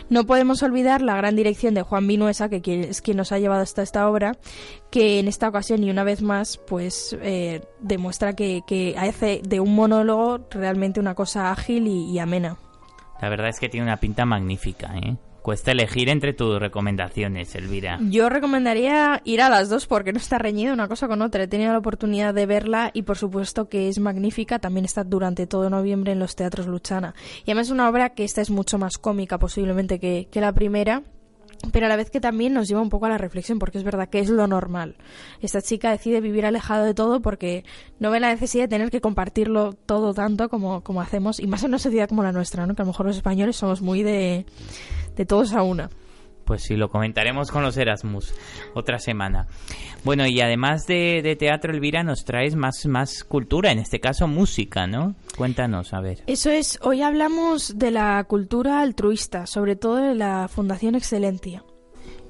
[0.08, 3.59] No podemos olvidar la gran dirección de Juan Vinuesa, que es quien nos ha llevado
[3.60, 4.36] hasta esta obra,
[4.90, 9.60] que en esta ocasión y una vez más, pues eh, demuestra que, que hace de
[9.60, 12.56] un monólogo realmente una cosa ágil y- y amena.
[13.20, 15.16] La verdad es que tiene una pinta magnífica, ¿eh?
[15.42, 17.98] Cuesta elegir entre tus recomendaciones, Elvira.
[18.10, 21.42] Yo recomendaría ir a las dos porque no está reñida una cosa con otra.
[21.44, 24.58] He tenido la oportunidad de verla y por supuesto que es magnífica.
[24.58, 27.14] También está durante todo noviembre en los teatros Luchana.
[27.46, 30.52] Y además es una obra que esta es mucho más cómica posiblemente que, que la
[30.52, 31.02] primera.
[31.72, 33.84] Pero a la vez que también nos lleva un poco a la reflexión, porque es
[33.84, 34.96] verdad que es lo normal.
[35.40, 37.64] Esta chica decide vivir alejado de todo porque
[37.98, 41.62] no ve la necesidad de tener que compartirlo todo tanto como, como hacemos, y más
[41.62, 42.74] en una sociedad como la nuestra, ¿no?
[42.74, 44.46] que a lo mejor los españoles somos muy de,
[45.16, 45.90] de todos a una.
[46.50, 48.34] Pues sí, lo comentaremos con los Erasmus
[48.74, 49.46] otra semana.
[50.02, 54.26] Bueno, y además de, de teatro, Elvira, nos traes más, más cultura, en este caso
[54.26, 55.14] música, ¿no?
[55.36, 56.24] Cuéntanos, a ver.
[56.26, 61.62] Eso es, hoy hablamos de la cultura altruista, sobre todo de la Fundación Excelentia.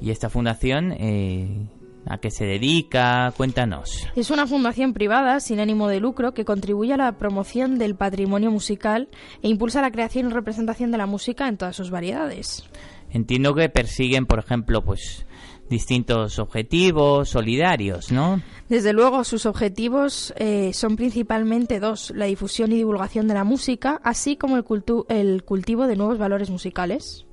[0.02, 1.66] ¿Y esta fundación eh,
[2.04, 3.32] a qué se dedica?
[3.38, 4.06] Cuéntanos.
[4.16, 8.50] Es una fundación privada sin ánimo de lucro que contribuye a la promoción del patrimonio
[8.50, 9.08] musical
[9.40, 12.68] e impulsa la creación y representación de la música en todas sus variedades.
[13.12, 15.26] Entiendo que persiguen, por ejemplo, pues
[15.68, 18.42] distintos objetivos solidarios, ¿no?
[18.68, 24.00] Desde luego, sus objetivos eh, son principalmente dos, la difusión y divulgación de la música,
[24.02, 27.24] así como el, cultu- el cultivo de nuevos valores musicales.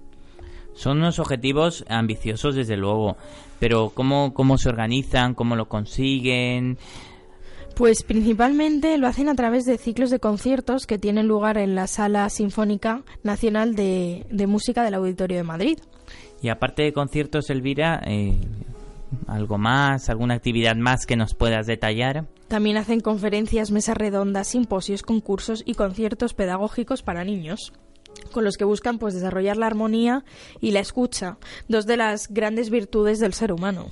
[0.74, 3.18] Son unos objetivos ambiciosos, desde luego,
[3.60, 5.34] pero ¿cómo, cómo se organizan?
[5.34, 6.78] ¿Cómo lo consiguen?
[7.78, 11.86] Pues principalmente lo hacen a través de ciclos de conciertos que tienen lugar en la
[11.86, 15.78] Sala Sinfónica Nacional de, de Música del Auditorio de Madrid.
[16.42, 18.36] Y aparte de conciertos, Elvira, eh,
[19.28, 22.26] ¿algo más, alguna actividad más que nos puedas detallar?
[22.48, 27.74] También hacen conferencias, mesas redondas, simposios, concursos y conciertos pedagógicos para niños
[28.32, 30.24] con los que buscan pues desarrollar la armonía
[30.60, 31.38] y la escucha,
[31.68, 33.90] dos de las grandes virtudes del ser humano.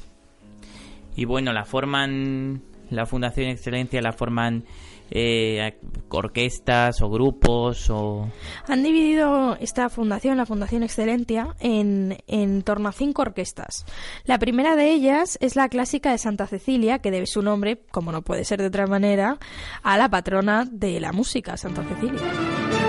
[1.15, 4.63] Y bueno, la forman la Fundación Excelencia la forman
[5.11, 5.77] eh,
[6.09, 8.29] orquestas o grupos o
[8.67, 13.85] Han dividido esta fundación, la Fundación Excelencia, en, en torno a cinco orquestas.
[14.25, 18.11] La primera de ellas es la clásica de Santa Cecilia, que debe su nombre, como
[18.11, 19.37] no puede ser de otra manera,
[19.83, 22.84] a la patrona de la música, Santa Cecilia.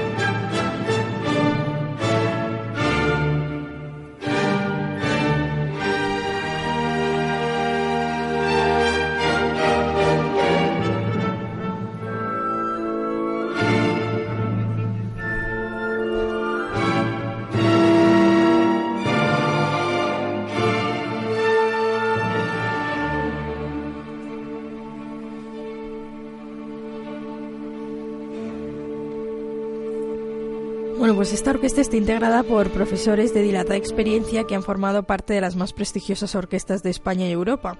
[31.16, 35.40] Pues esta orquesta está integrada por profesores de dilatada experiencia que han formado parte de
[35.40, 37.78] las más prestigiosas orquestas de España y Europa.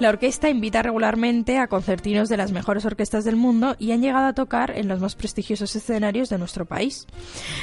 [0.00, 4.26] La orquesta invita regularmente a concertinos de las mejores orquestas del mundo y han llegado
[4.26, 7.06] a tocar en los más prestigiosos escenarios de nuestro país.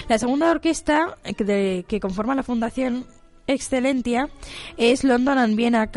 [0.10, 3.05] La segunda orquesta eh, que conforma la fundación
[3.53, 4.29] Excelentia
[4.77, 5.89] es London and Vienna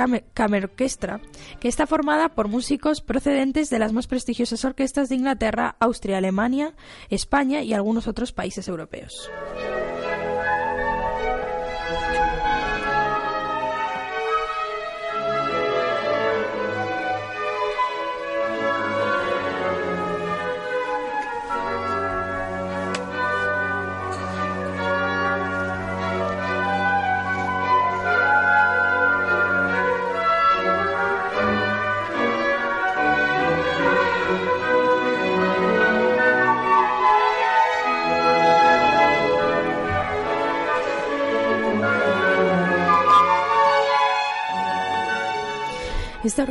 [0.63, 1.21] Orchestra,
[1.61, 6.75] que está formada por músicos procedentes de las más prestigiosas orquestas de Inglaterra, Austria, Alemania,
[7.11, 9.31] España y algunos otros países europeos.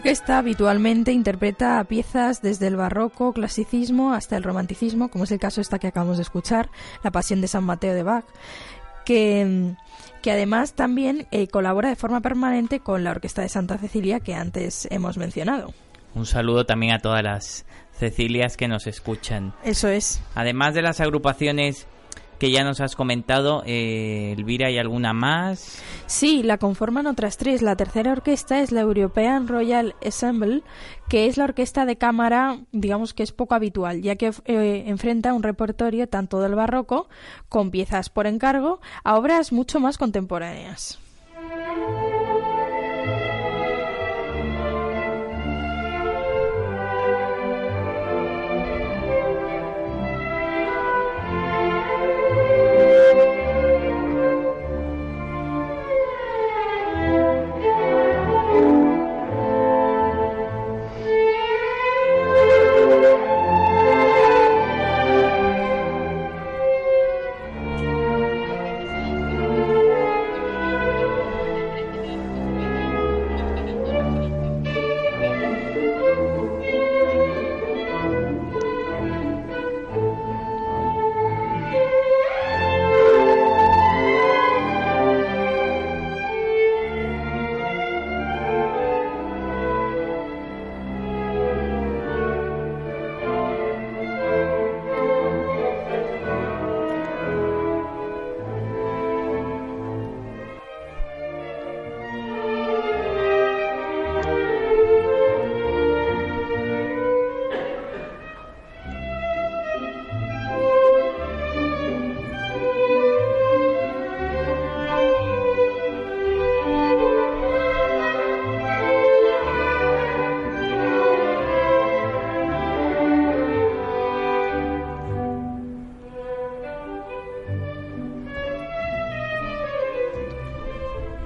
[0.03, 5.61] Orquesta habitualmente interpreta piezas desde el barroco, clasicismo hasta el romanticismo, como es el caso
[5.61, 6.69] esta que acabamos de escuchar,
[7.05, 8.25] La Pasión de San Mateo de Bach,
[9.05, 9.75] que,
[10.21, 14.35] que además también eh, colabora de forma permanente con la Orquesta de Santa Cecilia que
[14.35, 15.73] antes hemos mencionado.
[16.15, 17.65] Un saludo también a todas las
[17.97, 19.53] Cecilias que nos escuchan.
[19.63, 20.21] Eso es.
[20.35, 21.87] Además de las agrupaciones
[22.39, 25.81] que ya nos has comentado, eh, Elvira, ¿hay alguna más?
[26.05, 27.61] Sí, la conforman otras tres.
[27.61, 30.63] La tercera orquesta es la European Royal Ensemble,
[31.09, 35.33] que es la orquesta de cámara, digamos que es poco habitual, ya que eh, enfrenta
[35.33, 37.07] un repertorio tanto del barroco,
[37.49, 40.99] con piezas por encargo, a obras mucho más contemporáneas.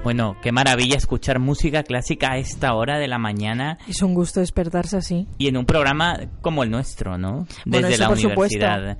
[0.07, 4.39] Bueno, qué maravilla escuchar música clásica a esta hora de la mañana Es un gusto
[4.39, 5.27] despertarse así.
[5.37, 7.45] y en un programa como el nuestro, ¿no?
[7.65, 8.97] Bueno, Desde eso la por universidad.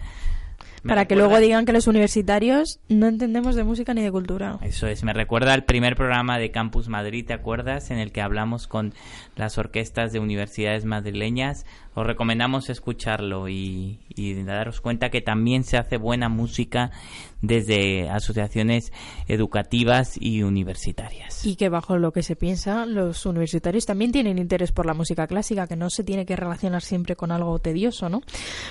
[0.86, 4.60] Para que luego digan que los universitarios no entendemos de música ni de cultura.
[4.62, 7.90] Eso es, me recuerda al primer programa de Campus Madrid, ¿te acuerdas?
[7.90, 8.94] En el que hablamos con
[9.38, 11.66] las orquestas de universidades madrileñas,
[11.98, 16.92] os recomendamos escucharlo y, y daros cuenta que también se hace buena música
[17.42, 18.94] desde asociaciones
[19.28, 21.44] educativas y universitarias.
[21.44, 25.26] Y que bajo lo que se piensa, los universitarios también tienen interés por la música
[25.26, 28.22] clásica, que no se tiene que relacionar siempre con algo tedioso, ¿no?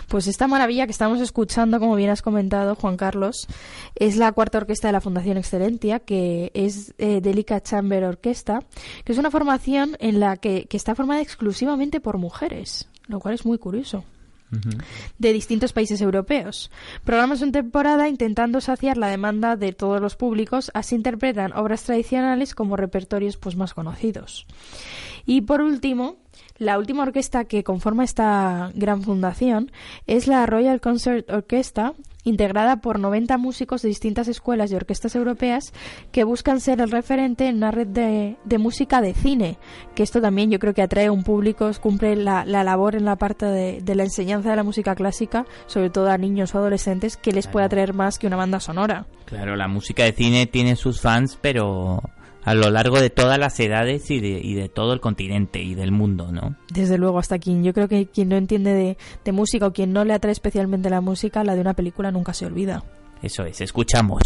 [0.07, 3.49] Pues esta maravilla que estamos escuchando, como bien has comentado, Juan Carlos,
[3.97, 8.61] es la cuarta orquesta de la Fundación Excelentia, que es eh, Delica Chamber Orquesta,
[9.05, 13.35] que es una formación en la que, que está formada exclusivamente por mujeres, lo cual
[13.35, 14.05] es muy curioso
[15.19, 16.71] de distintos países europeos.
[17.05, 22.55] Programas en temporada intentando saciar la demanda de todos los públicos, así interpretan obras tradicionales
[22.55, 24.47] como repertorios pues más conocidos.
[25.25, 26.17] Y por último,
[26.59, 29.73] la última orquesta que conforma esta gran fundación
[30.07, 31.95] es la Royal Concert Orchestra,
[32.27, 35.73] integrada por 90 músicos de distintas escuelas y orquestas europeas
[36.11, 39.59] que buscan ser el referente en una red de, de música de cine,
[39.95, 43.05] que esto también yo creo que atrae a un público, cumple la, la labor en
[43.05, 46.59] la parte de, de, la enseñanza de la música clásica, sobre todo a niños o
[46.59, 49.07] adolescentes, que les puede atraer más que una banda sonora.
[49.25, 52.03] Claro, la música de cine tiene sus fans, pero
[52.47, 55.75] a lo largo de todas las edades y de, y de todo el continente y
[55.75, 56.55] del mundo, ¿no?
[56.73, 59.93] Desde luego, hasta quien yo creo que quien no entiende de, de música o quien
[59.93, 62.85] no le atrae especialmente la música, la de una película nunca se olvida.
[63.21, 64.23] Eso es, escuchamos.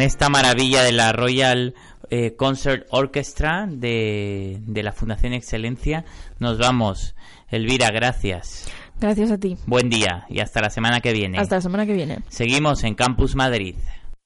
[0.00, 1.74] Con esta maravilla de la Royal
[2.08, 6.06] eh, Concert Orchestra de, de, la Fundación Excelencia,
[6.38, 7.14] nos vamos.
[7.50, 8.72] Elvira, gracias.
[8.98, 9.58] Gracias a ti.
[9.66, 11.38] Buen día y hasta la semana que viene.
[11.38, 12.20] Hasta la semana que viene.
[12.28, 13.74] Seguimos en Campus Madrid.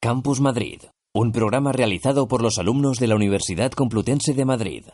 [0.01, 0.81] Campus Madrid,
[1.13, 4.85] un programa realizado por los alumnos de la Universidad Complutense de Madrid.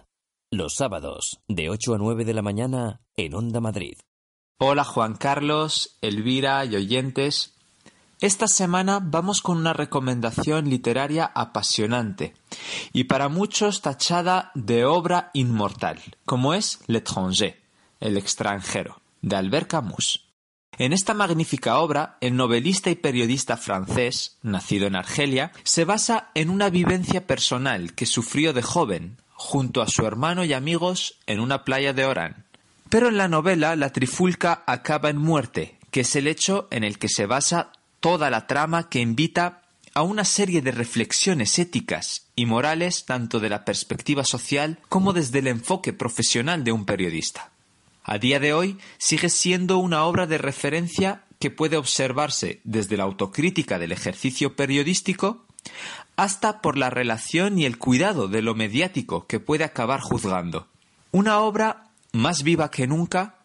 [0.51, 3.99] Los sábados, de 8 a 9 de la mañana, en Onda Madrid.
[4.59, 7.60] Hola Juan Carlos, Elvira y oyentes.
[8.21, 12.35] Esta semana vamos con una recomendación literaria apasionante
[12.93, 17.59] y para muchos tachada de obra inmortal, como es L'étranger,
[17.99, 20.27] El extranjero, de Albert Camus.
[20.77, 26.51] En esta magnífica obra, el novelista y periodista francés, nacido en Argelia, se basa en
[26.51, 31.65] una vivencia personal que sufrió de joven, junto a su hermano y amigos, en una
[31.65, 32.45] playa de Orán.
[32.91, 36.99] Pero en la novela la trifulca acaba en muerte, que es el hecho en el
[36.99, 39.63] que se basa toda la trama que invita
[39.95, 45.41] a una serie de reflexiones éticas y morales tanto de la perspectiva social como desde
[45.41, 47.51] el enfoque profesional de un periodista.
[48.05, 53.05] A día de hoy sigue siendo una obra de referencia que puede observarse desde la
[53.05, 55.45] autocrítica del ejercicio periodístico
[56.17, 60.69] hasta por la relación y el cuidado de lo mediático que puede acabar juzgando.
[61.13, 63.37] Una obra más viva que nunca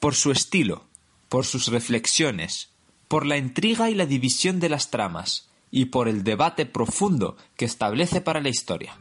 [0.00, 0.84] por su estilo,
[1.28, 2.70] por sus reflexiones,
[3.14, 7.64] por la intriga y la división de las tramas, y por el debate profundo que
[7.64, 8.98] establece para la historia.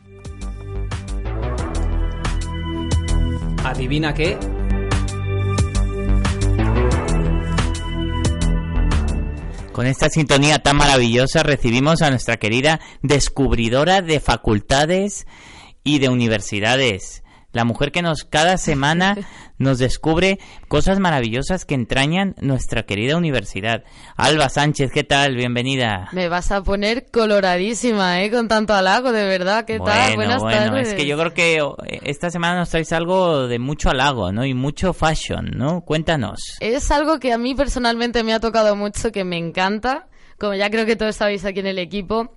[3.63, 4.37] ¿Adivina qué?
[9.71, 15.25] Con esta sintonía tan maravillosa recibimos a nuestra querida descubridora de facultades
[15.83, 17.22] y de universidades,
[17.53, 19.15] la mujer que nos cada semana
[19.57, 23.83] nos descubre cosas maravillosas que entrañan nuestra querida universidad.
[24.17, 25.35] Alba Sánchez, ¿qué tal?
[25.35, 26.09] Bienvenida.
[26.11, 28.31] Me vas a poner coloradísima, ¿eh?
[28.31, 29.65] Con tanto halago, de verdad.
[29.65, 30.15] ¿Qué tal?
[30.15, 30.89] Buenas bueno, tardes.
[30.89, 34.45] es que yo creo que oh, esta semana nos traes algo de mucho halago, ¿no?
[34.45, 35.81] Y mucho fashion, ¿no?
[35.81, 36.57] Cuéntanos.
[36.59, 40.07] Es algo que a mí personalmente me ha tocado mucho, que me encanta,
[40.39, 42.35] como ya creo que todos sabéis aquí en el equipo.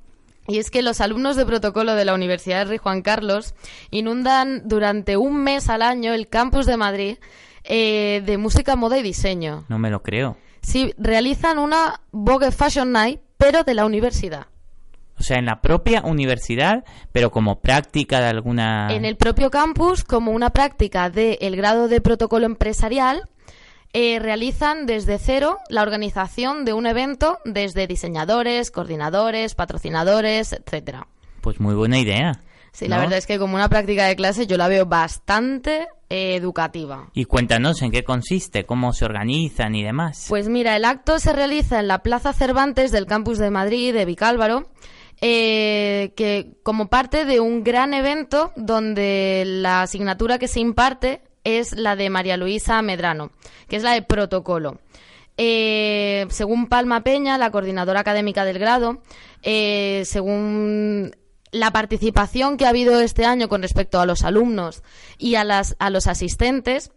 [0.48, 3.54] Y es que los alumnos de protocolo de la Universidad de Rey Juan Carlos
[3.90, 7.18] inundan durante un mes al año el campus de Madrid
[7.64, 9.64] eh, de música, moda y diseño.
[9.68, 10.36] No me lo creo.
[10.62, 14.46] Sí, realizan una Vogue Fashion Night, pero de la universidad.
[15.18, 18.88] O sea, en la propia universidad, pero como práctica de alguna...
[18.90, 23.22] En el propio campus, como una práctica del grado de protocolo empresarial,
[23.92, 31.06] eh, realizan desde cero la organización de un evento desde diseñadores, coordinadores, patrocinadores, etcétera.
[31.40, 32.40] Pues muy buena idea.
[32.72, 36.34] Sí, la verdad es que como una práctica de clase yo la veo bastante eh,
[36.34, 37.08] educativa.
[37.14, 40.26] Y cuéntanos en qué consiste, cómo se organizan y demás.
[40.28, 44.04] Pues mira, el acto se realiza en la Plaza Cervantes del campus de Madrid, de
[44.04, 44.68] Vicálvaro,
[45.22, 51.76] eh, que como parte de un gran evento donde la asignatura que se imparte es
[51.76, 53.30] la de María Luisa Medrano,
[53.68, 54.80] que es la de protocolo.
[55.36, 59.00] Eh, según Palma Peña, la coordinadora académica del grado,
[59.42, 61.14] eh, según
[61.52, 64.82] la participación que ha habido este año con respecto a los alumnos
[65.18, 66.90] y a, los asistentes,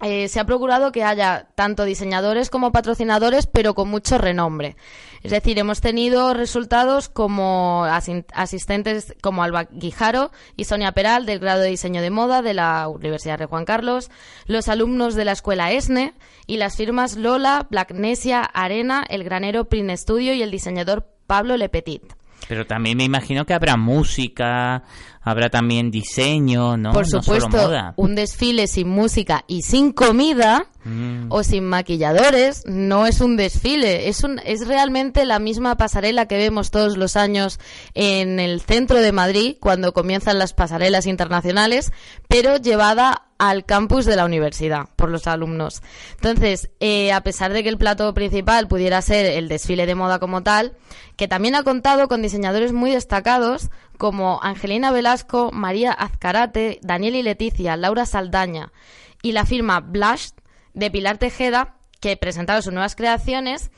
[0.00, 4.76] eh, se ha procurado que haya tanto diseñadores como patrocinadores, pero con mucho renombre.
[5.22, 11.60] Es decir, hemos tenido resultados como asistentes como Alba Guijaro y Sonia Peral del grado
[11.60, 14.10] de diseño de moda de la Universidad de Juan Carlos,
[14.46, 16.14] los alumnos de la escuela ESNE
[16.46, 22.14] y las firmas Lola, Blacknesia, Arena, El Granero Print Studio y el diseñador Pablo Lepetit.
[22.48, 24.82] Pero también me imagino que habrá música,
[25.20, 26.92] habrá también diseño, ¿no?
[26.92, 27.94] Por No solo supuesto, moda.
[27.96, 31.26] un desfile sin música y sin comida Mm.
[31.28, 36.38] o sin maquilladores no es un desfile, es un es realmente la misma pasarela que
[36.38, 37.60] vemos todos los años
[37.92, 41.92] en el centro de Madrid cuando comienzan las pasarelas internacionales,
[42.28, 45.82] pero llevada al campus de la universidad por los alumnos.
[46.14, 50.18] Entonces, eh, a pesar de que el plato principal pudiera ser el desfile de moda
[50.18, 50.72] como tal,
[51.16, 53.68] que también ha contado con diseñadores muy destacados
[54.00, 58.72] como Angelina Velasco, María Azcarate, Daniel y Leticia, Laura Saldaña
[59.20, 60.30] y la firma Blush
[60.72, 63.70] de Pilar Tejeda, que presentaron sus nuevas creaciones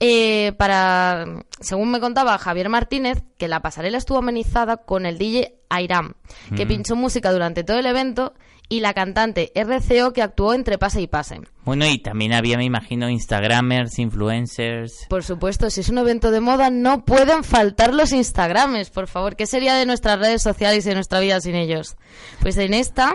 [0.00, 5.54] eh, para, según me contaba Javier Martínez, que la pasarela estuvo amenizada con el DJ
[5.68, 6.14] Airam,
[6.56, 6.68] que Mm.
[6.68, 8.34] pinchó música durante todo el evento,
[8.68, 11.40] y la cantante RCO, que actuó entre pase y pase.
[11.64, 15.06] Bueno, y también había, me imagino, Instagramers, influencers.
[15.08, 19.36] Por supuesto, si es un evento de moda, no pueden faltar los Instagrames, por favor.
[19.36, 21.96] ¿Qué sería de nuestras redes sociales y de nuestra vida sin ellos?
[22.40, 23.14] Pues en esta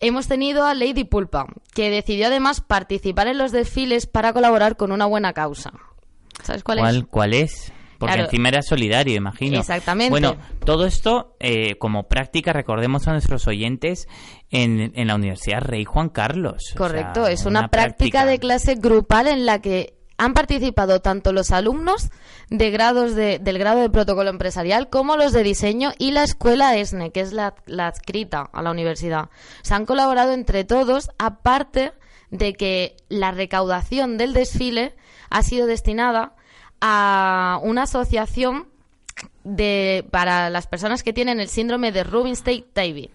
[0.00, 4.90] hemos tenido a Lady Pulpa, que decidió además participar en los desfiles para colaborar con
[4.92, 5.72] una buena causa.
[6.42, 7.04] ¿Sabes cuál, es?
[7.08, 7.72] ¿Cuál es?
[8.02, 8.24] Porque Claro.
[8.28, 9.60] encima era solidario, imagino.
[9.60, 10.10] Exactamente.
[10.10, 14.08] Bueno, todo esto eh, como práctica, recordemos a nuestros oyentes,
[14.50, 16.72] en, en la Universidad Rey Juan Carlos.
[16.74, 21.32] O Correcto, sea, es una, práctica, de clase grupal en la que han participado tanto
[21.32, 22.10] los alumnos
[22.50, 26.76] de grados de- del grado de protocolo empresarial como los de diseño y la escuela
[26.76, 29.30] ESNE, que es la, la adscrita a la universidad.
[29.62, 31.92] Se han colaborado entre todos, aparte
[32.30, 34.94] de que la recaudación del desfile
[35.30, 36.34] ha sido destinada
[36.82, 38.66] a una asociación
[39.44, 43.10] de, para las personas que tienen el síndrome de Rubinstein-Davy.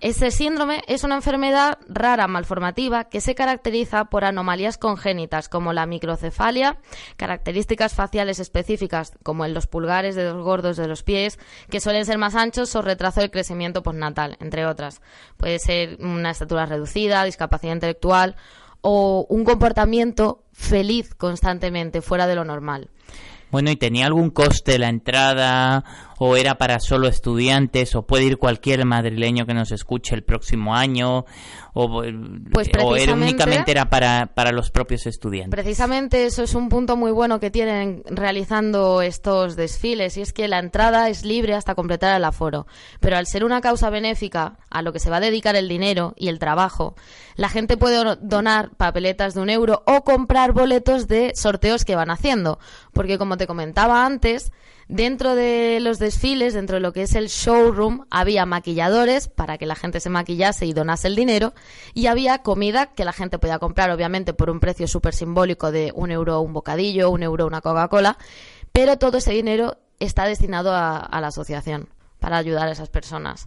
[0.00, 5.86] Ese síndrome es una enfermedad rara malformativa que se caracteriza por anomalías congénitas como la
[5.86, 6.76] microcefalia,
[7.16, 11.38] características faciales específicas como en los pulgares, dedos gordos de los pies,
[11.70, 15.00] que suelen ser más anchos o retraso del crecimiento postnatal, entre otras.
[15.38, 18.36] Puede ser una estatura reducida, discapacidad intelectual
[18.84, 22.90] o un comportamiento feliz constantemente fuera de lo normal.
[23.50, 25.84] Bueno, ¿y tenía algún coste la entrada?
[26.18, 27.94] ¿O era para solo estudiantes?
[27.96, 31.24] ¿O puede ir cualquier madrileño que nos escuche el próximo año?
[31.76, 31.88] ¿O,
[32.52, 35.50] Pues o era, precisamente- únicamente era para, para los propios estudiantes?
[35.50, 40.46] Precisamente eso es un punto muy bueno que tienen realizando estos desfiles y es que
[40.46, 42.66] la entrada es libre hasta completar el aforo.
[43.00, 46.14] Pero al ser una causa benéfica a lo que se va a dedicar el dinero
[46.16, 46.94] y el trabajo,
[47.36, 51.96] la gente puede do- donar papeletas de un euro o comprar boletos de sorteos que
[51.96, 52.58] van haciendo.
[52.92, 54.52] Porque como te comentaba antes,
[54.88, 59.66] dentro de los desfiles, dentro de lo que es el showroom, había maquilladores para que
[59.66, 61.54] la gente se maquillase y donase el dinero
[61.94, 65.92] y había comida que la gente podía comprar, obviamente, por un precio súper simbólico de
[65.94, 68.18] un euro un bocadillo, un euro una Coca-Cola,
[68.72, 73.46] pero todo ese dinero está destinado a, la asociación para ayudar a esas personas.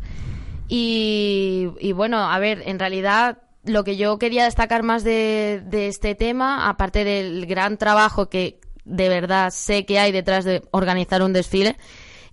[0.69, 6.69] Y, bueno, a ver, en realidad lo que yo quería destacar más de este tema,
[6.69, 11.77] aparte del gran trabajo que de verdad sé que hay detrás de organizar un desfile,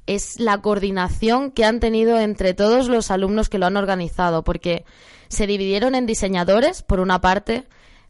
[0.06, 4.84] es la coordinación que han tenido entre todos los alumnos que lo han organizado, porque
[5.28, 7.64] se dividieron en diseñadores, por una parte,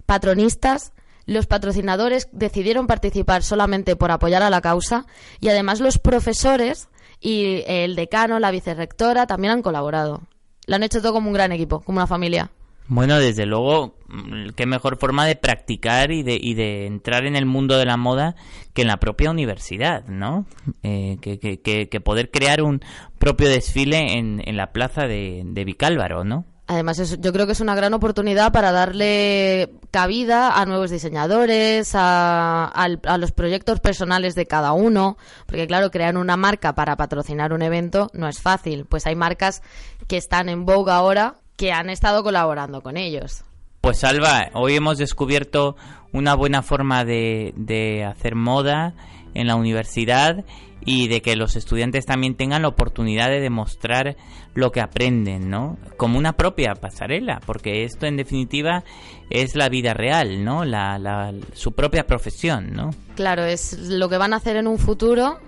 [0.06, 0.92] patronistas,
[1.26, 5.06] los patrocinadores decidieron participar solamente por apoyar a la causa
[5.40, 6.88] y además los profesores
[7.20, 10.22] y el decano, la vicerrectora también han colaborado.
[10.66, 12.50] Lo han hecho todo como un gran equipo, como una familia.
[12.86, 17.34] Bueno, desde luego, mm, qué mejor forma de practicar y de, y de entrar en
[17.34, 18.34] el mundo de la moda
[18.74, 20.44] que en la propia universidad, ¿no?
[20.82, 22.82] Eh, que, que, que, poder crear un
[23.18, 26.44] propio desfile en, en la plaza de, de Vicálvaro, ¿no?
[26.66, 31.92] Además, es- yo creo que es una gran oportunidad para darle cabida a nuevos diseñadores,
[31.94, 35.16] a, a los proyectos personales de cada uno,
[35.46, 39.62] porque claro, crear una marca para patrocinar un evento no es fácil, pues hay marcas
[40.06, 43.44] que están en vogue ahora que han estado colaborando con ellos.
[43.80, 45.76] Pues Alba, hoy hemos descubierto
[46.12, 48.94] una buena forma de, de hacer moda
[49.34, 50.44] en la universidad
[50.86, 54.16] y de que los estudiantes también tengan la oportunidad de demostrar
[54.54, 55.76] lo que aprenden, ¿no?
[55.96, 58.84] Como una propia pasarela, porque esto en definitiva
[59.30, 60.64] es la vida real, ¿no?
[60.64, 62.90] La, la- su propia profesión, ¿no?
[63.16, 65.38] Claro, es lo que van a hacer en un futuro,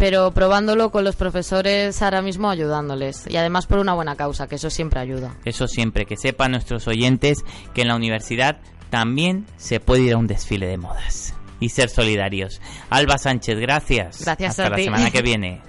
[0.00, 3.26] pero probándolo con los profesores ahora mismo ayudándoles.
[3.28, 5.36] Y además por una buena causa, que eso siempre ayuda.
[5.44, 7.44] Eso siempre, que sepan nuestros oyentes
[7.74, 11.90] que en la universidad también se puede ir a un desfile de modas y ser
[11.90, 12.62] solidarios.
[12.88, 14.22] Alba Sánchez, gracias.
[14.24, 14.84] Gracias Hasta a la ti.
[14.84, 15.60] semana que viene.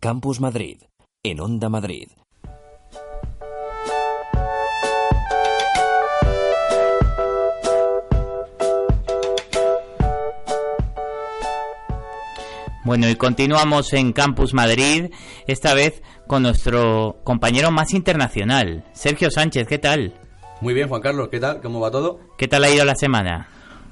[0.00, 0.82] Campus Madrid,
[1.24, 2.06] en Onda Madrid.
[12.84, 15.10] Bueno, y continuamos en Campus Madrid,
[15.48, 20.14] esta vez con nuestro compañero más internacional, Sergio Sánchez, ¿qué tal?
[20.60, 21.60] Muy bien, Juan Carlos, ¿qué tal?
[21.60, 22.20] ¿Cómo va todo?
[22.38, 23.48] ¿Qué tal ha ido la semana?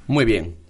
[0.07, 0.66] Muy bien.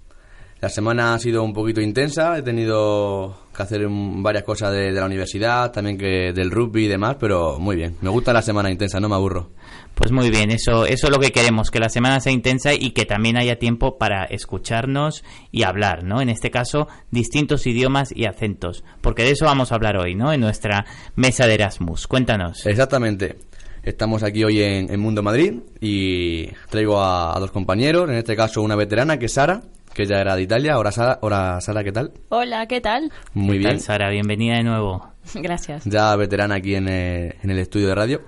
[0.61, 4.87] La semana ha sido un poquito intensa, he tenido que hacer un- varias cosas de,
[4.93, 7.97] de la universidad, también que del rugby y demás, pero muy bien.
[8.01, 9.51] Me gusta la semana intensa, no me aburro.
[9.95, 12.91] Pues muy bien, eso, eso es lo que queremos, que la semana sea intensa y
[12.93, 16.23] que también haya tiempo para escucharnos y hablar, ¿no?
[16.23, 20.33] En este caso, distintos idiomas y acentos, porque de eso vamos a hablar hoy, ¿no?
[20.33, 20.87] En nuestra
[21.17, 22.07] mesa de Erasmus.
[22.07, 22.65] Cuéntanos.
[22.67, 23.37] Exactamente.
[23.83, 28.35] Estamos aquí hoy en, en Mundo Madrid y traigo a, a dos compañeros, en este
[28.35, 29.63] caso una veterana que es Sara,
[29.97, 30.75] que ya era de Italia.
[30.75, 32.13] Ahora Sara, ahora Sara ¿qué tal?
[32.29, 33.11] Hola, ¿qué tal?
[33.33, 33.81] Muy ¿Qué tal, bien.
[33.81, 34.11] Sara?
[34.11, 35.07] Bienvenida de nuevo.
[35.35, 35.85] Gracias.
[35.87, 38.21] ya veterana aquí en el, en el estudio de radio.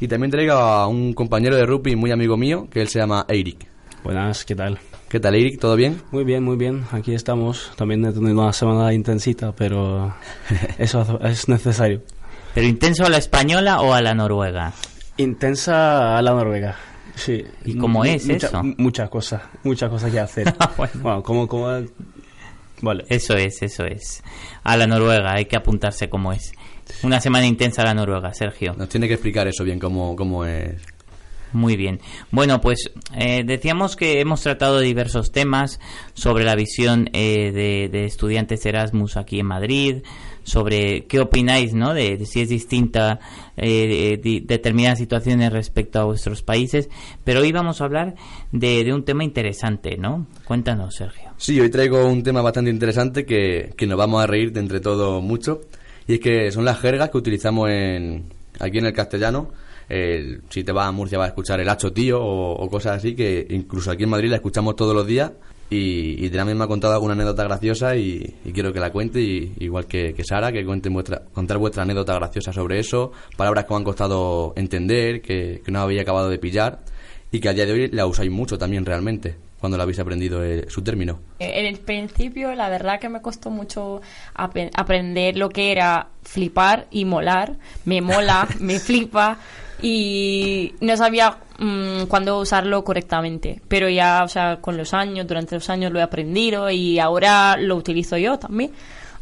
[0.00, 3.24] Y también traigo a un compañero de rugby muy amigo mío, que él se llama
[3.28, 3.68] Eirik.
[4.02, 4.80] Buenas, ¿qué tal?
[5.08, 5.60] ¿Qué tal, Eirik?
[5.60, 6.02] ¿Todo bien?
[6.10, 6.82] Muy bien, muy bien.
[6.90, 7.70] Aquí estamos.
[7.76, 10.12] También he tenido una semana intensita, pero
[10.78, 12.02] eso es necesario.
[12.52, 14.72] ¿Pero intenso a la española o a la noruega?
[15.18, 16.76] Intensa a la noruega.
[17.14, 17.44] Sí.
[17.64, 18.62] ¿Y cómo es mucha- eso?
[18.78, 20.54] Muchas cosas, muchas cosas que hacer.
[21.02, 21.68] bueno, como, como...
[22.80, 23.04] Vale.
[23.08, 24.22] Eso es, eso es.
[24.64, 26.52] A la noruega, hay que apuntarse como es.
[27.04, 28.74] Una semana intensa a la noruega, Sergio.
[28.76, 30.82] Nos tiene que explicar eso bien, cómo, cómo es.
[31.52, 32.00] Muy bien.
[32.30, 35.80] Bueno, pues eh, decíamos que hemos tratado diversos temas
[36.14, 39.96] sobre la visión eh, de, de estudiantes Erasmus aquí en Madrid,
[40.44, 41.94] sobre qué opináis, ¿no?
[41.94, 43.20] De, si es distinta
[43.56, 46.88] eh, de- de determinadas situaciones respecto a vuestros países.
[47.24, 48.14] Pero hoy vamos a hablar
[48.50, 50.26] de, un tema interesante, ¿no?
[50.44, 51.30] Cuéntanos, Sergio.
[51.36, 54.80] Sí, hoy traigo un tema bastante interesante que, que nos vamos a reír de entre
[54.80, 55.60] todos mucho.
[56.06, 58.24] Y es que son las jergas que utilizamos en,
[58.58, 59.50] aquí en el castellano.
[59.88, 62.96] El- si te vas a Murcia vas a escuchar el hacho tío o, o cosas
[62.96, 65.32] así que incluso aquí en Madrid la escuchamos todos los días.
[65.72, 69.20] Y, y también me ha contado alguna anécdota graciosa y, y quiero que la cuente,
[69.20, 73.64] y, igual que, que Sara, que cuente vuestra, contar vuestra anécdota graciosa sobre eso, palabras
[73.64, 76.80] que os han costado entender, que, que no habéis acabado de pillar
[77.30, 80.44] y que a día de hoy la usáis mucho también realmente, cuando la habéis aprendido
[80.44, 81.20] eh, su término.
[81.38, 84.02] En el principio, la verdad que me costó mucho
[84.34, 87.56] aprender lo que era flipar y molar.
[87.86, 89.38] Me mola, me flipa
[89.80, 93.62] y no sabía mm, cuándo usarlo correctamente.
[93.68, 97.56] Pero ya, o sea, con los años, durante los años lo he aprendido y ahora
[97.56, 98.72] lo utilizo yo también.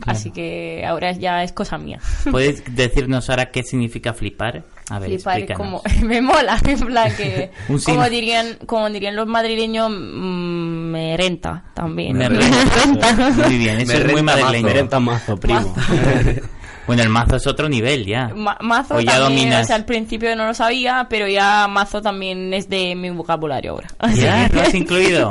[0.06, 2.00] Así que ahora ya es cosa mía.
[2.30, 4.64] ¿Puedes decirnos ahora qué significa flipar?
[4.88, 5.82] A ver, flipar es explícanos.
[5.82, 11.16] como me mola en plan que Un como dirían como dirían los madrileños mm, me
[11.16, 13.30] renta también Me renta.
[13.46, 14.66] Muy bien, eso Me es muy madrileño.
[14.66, 15.74] Me renta mazo, primo.
[16.86, 18.28] Bueno, el mazo es otro nivel ya.
[18.34, 19.64] Ma- mazo O ya también, dominas.
[19.64, 23.72] o sea, al principio no lo sabía, pero ya mazo también es de mi vocabulario
[23.72, 23.88] ahora.
[24.14, 25.30] Ya, lo has incluido.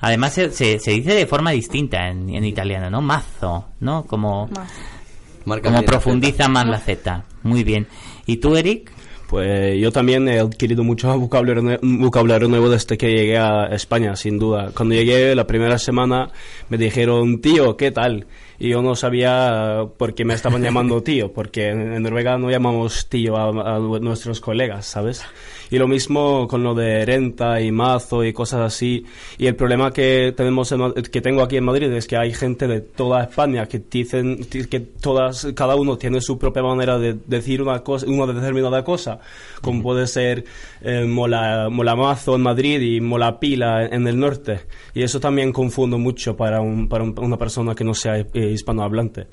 [0.00, 3.00] Además se, se, se dice de forma distinta en, en italiano, ¿no?
[3.00, 4.04] Mazo, ¿no?
[4.04, 4.50] Como,
[5.46, 7.24] Marca como la profundiza más la Z.
[7.42, 7.86] Muy bien.
[8.26, 8.92] ¿Y tú, Eric?
[9.28, 14.38] Pues yo también he adquirido mucho vocabulario, vocabulario nuevo desde que llegué a España, sin
[14.38, 14.70] duda.
[14.74, 16.28] Cuando llegué la primera semana
[16.68, 18.26] me dijeron, tío, ¿qué tal?
[18.58, 23.08] Y yo no sabía por qué me estaban llamando tío, porque en, Noruega no llamamos
[23.08, 25.24] tío a nuestros colegas, ¿sabes?
[25.70, 29.04] Y lo mismo con lo de renta y mazo y cosas así.
[29.38, 32.66] Y el problema que tenemos en que tengo aquí en Madrid es que hay gente
[32.68, 37.62] de toda España que dicen que todas cada uno tiene su propia manera de decir
[37.62, 39.18] una cosa, una determinada cosa,
[39.60, 40.44] como puede ser
[40.82, 44.60] eh, mola, molamazo en Madrid y molapila en, en el norte.
[44.94, 48.26] Y eso también confundo mucho para, un, para un- una persona que no sea eh,
[48.52, 49.26] hispanohablante.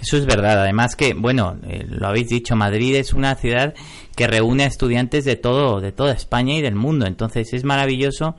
[0.00, 0.62] Eso es verdad.
[0.62, 3.74] Además que, bueno, eh, lo habéis dicho, Madrid es una ciudad
[4.16, 7.06] que reúne a estudiantes de todo, de toda España y del mundo.
[7.06, 8.36] Entonces es maravilloso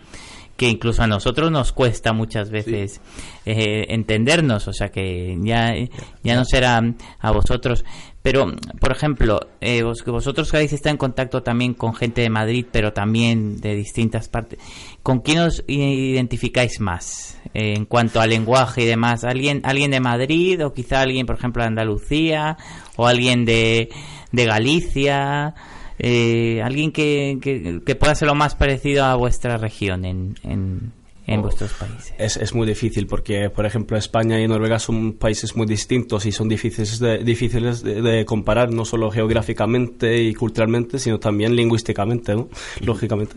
[0.60, 3.00] que incluso a nosotros nos cuesta muchas veces
[3.46, 5.74] eh, entendernos, o sea que ya,
[6.22, 6.84] ya no será
[7.20, 7.86] a vosotros.
[8.22, 12.20] Pero, por ejemplo, eh, vos, que vosotros que habéis estado en contacto también con gente
[12.20, 14.60] de Madrid, pero también de distintas partes,
[15.02, 19.24] ¿con quién os identificáis más eh, en cuanto al lenguaje y demás?
[19.24, 22.58] ¿Alguien, ¿Alguien de Madrid o quizá alguien, por ejemplo, de Andalucía
[22.98, 23.88] o alguien de,
[24.34, 25.56] de Galicia?
[26.00, 30.94] Eh, alguien que, que, que pueda ser lo más parecido a vuestra región en, en,
[31.30, 32.14] en vuestros países.
[32.18, 36.32] Es, es muy difícil porque, por ejemplo, España y Noruega son países muy distintos y
[36.32, 42.34] son difíciles de, difíciles de, de comparar, no solo geográficamente y culturalmente, sino también lingüísticamente,
[42.34, 42.50] ¿no?
[42.82, 43.36] Lógicamente.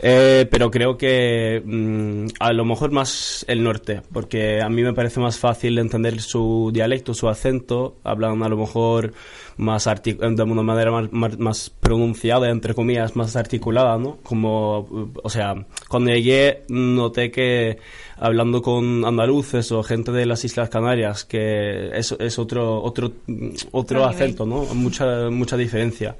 [0.00, 4.94] Eh, pero creo que mm, a lo mejor más el norte, porque a mí me
[4.94, 9.12] parece más fácil entender su dialecto, su acento, hablan a lo mejor
[9.58, 14.18] más artic- de una manera más, más, pronunciada, entre comillas, más articulada, ¿no?
[14.22, 17.78] Como, o sea, cuando llegué noté que
[18.18, 23.12] hablando con andaluces o gente de las Islas Canarias, que es, es otro, otro,
[23.72, 24.64] otro acento, ¿no?
[24.74, 26.16] Mucha, mucha diferencia.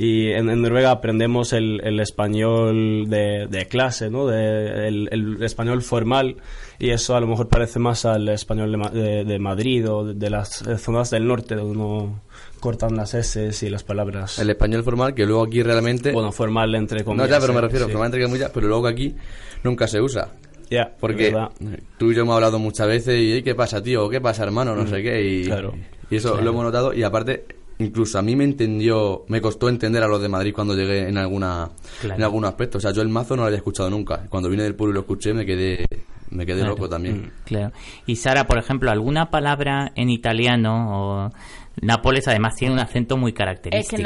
[0.00, 4.26] Y en, en Noruega aprendemos el, el español de, de clase, ¿no?
[4.26, 6.36] De, el, el español formal
[6.78, 10.62] y eso a lo mejor parece más al español de, de- Madrid o de, las
[10.78, 12.20] zonas del norte donde uno
[12.60, 14.38] cortan las S y las palabras.
[14.38, 16.12] El español formal, que luego aquí realmente...
[16.12, 17.28] Bueno, formal entre comillas.
[17.28, 17.92] No, ya, pero me refiero, sí.
[17.92, 19.14] formal entre comillas, pero luego aquí
[19.64, 20.28] nunca se usa.
[20.70, 21.34] Ya, Porque
[21.96, 24.08] tú y yo hemos hablado muchas veces y "Ey, ¿qué pasa, tío?
[24.10, 24.76] ¿Qué pasa, hermano?
[24.76, 25.22] No Mm, sé qué.
[25.26, 25.72] Y, claro.
[26.10, 26.44] y eso Claro.
[26.44, 26.92] lo hemos notado.
[26.92, 27.46] Y aparte,
[27.78, 31.18] incluso a mí me entendió, me costó entender a los de Madrid cuando llegué en
[31.18, 31.68] alguna
[32.00, 32.16] Claro.
[32.16, 32.78] en algún aspecto.
[32.78, 34.26] O sea, yo el mazo no lo había escuchado nunca.
[34.28, 35.84] Cuando vine del pueblo y lo escuché me quedé
[36.30, 36.74] me quedé Claro.
[36.74, 37.32] loco también.
[37.44, 37.72] Claro.
[38.06, 41.30] Y Sara, por ejemplo, alguna palabra en italiano o
[41.80, 43.80] Nápoles además tiene un acento muy característico.
[43.80, 44.02] Es que el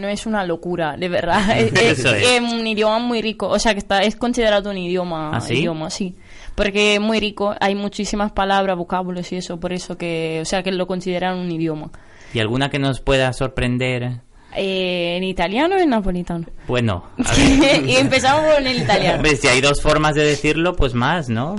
[0.00, 0.08] ¿no?
[0.08, 1.40] es una locura, de verdad.
[1.56, 2.28] Es, es- Eso es.
[2.28, 3.48] es un idioma muy rico.
[3.48, 5.30] O sea, que está es considerado un idioma.
[5.32, 5.54] ¿Ah, sí?
[5.54, 6.16] idioma, sí.
[6.56, 7.54] Porque es muy rico.
[7.60, 9.58] Hay muchísimas palabras, vocábulos y eso.
[9.60, 11.90] Por eso que, o sea, que lo consideran un idioma.
[12.34, 14.20] ¿Y alguna que nos pueda sorprender?
[14.56, 16.44] Eh, ¿En italiano o en napolitano?
[16.68, 17.04] Bueno,
[17.86, 19.16] y empezamos con el italiano.
[19.16, 21.56] Hombre, si hay dos formas de decirlo, pues más, ¿no?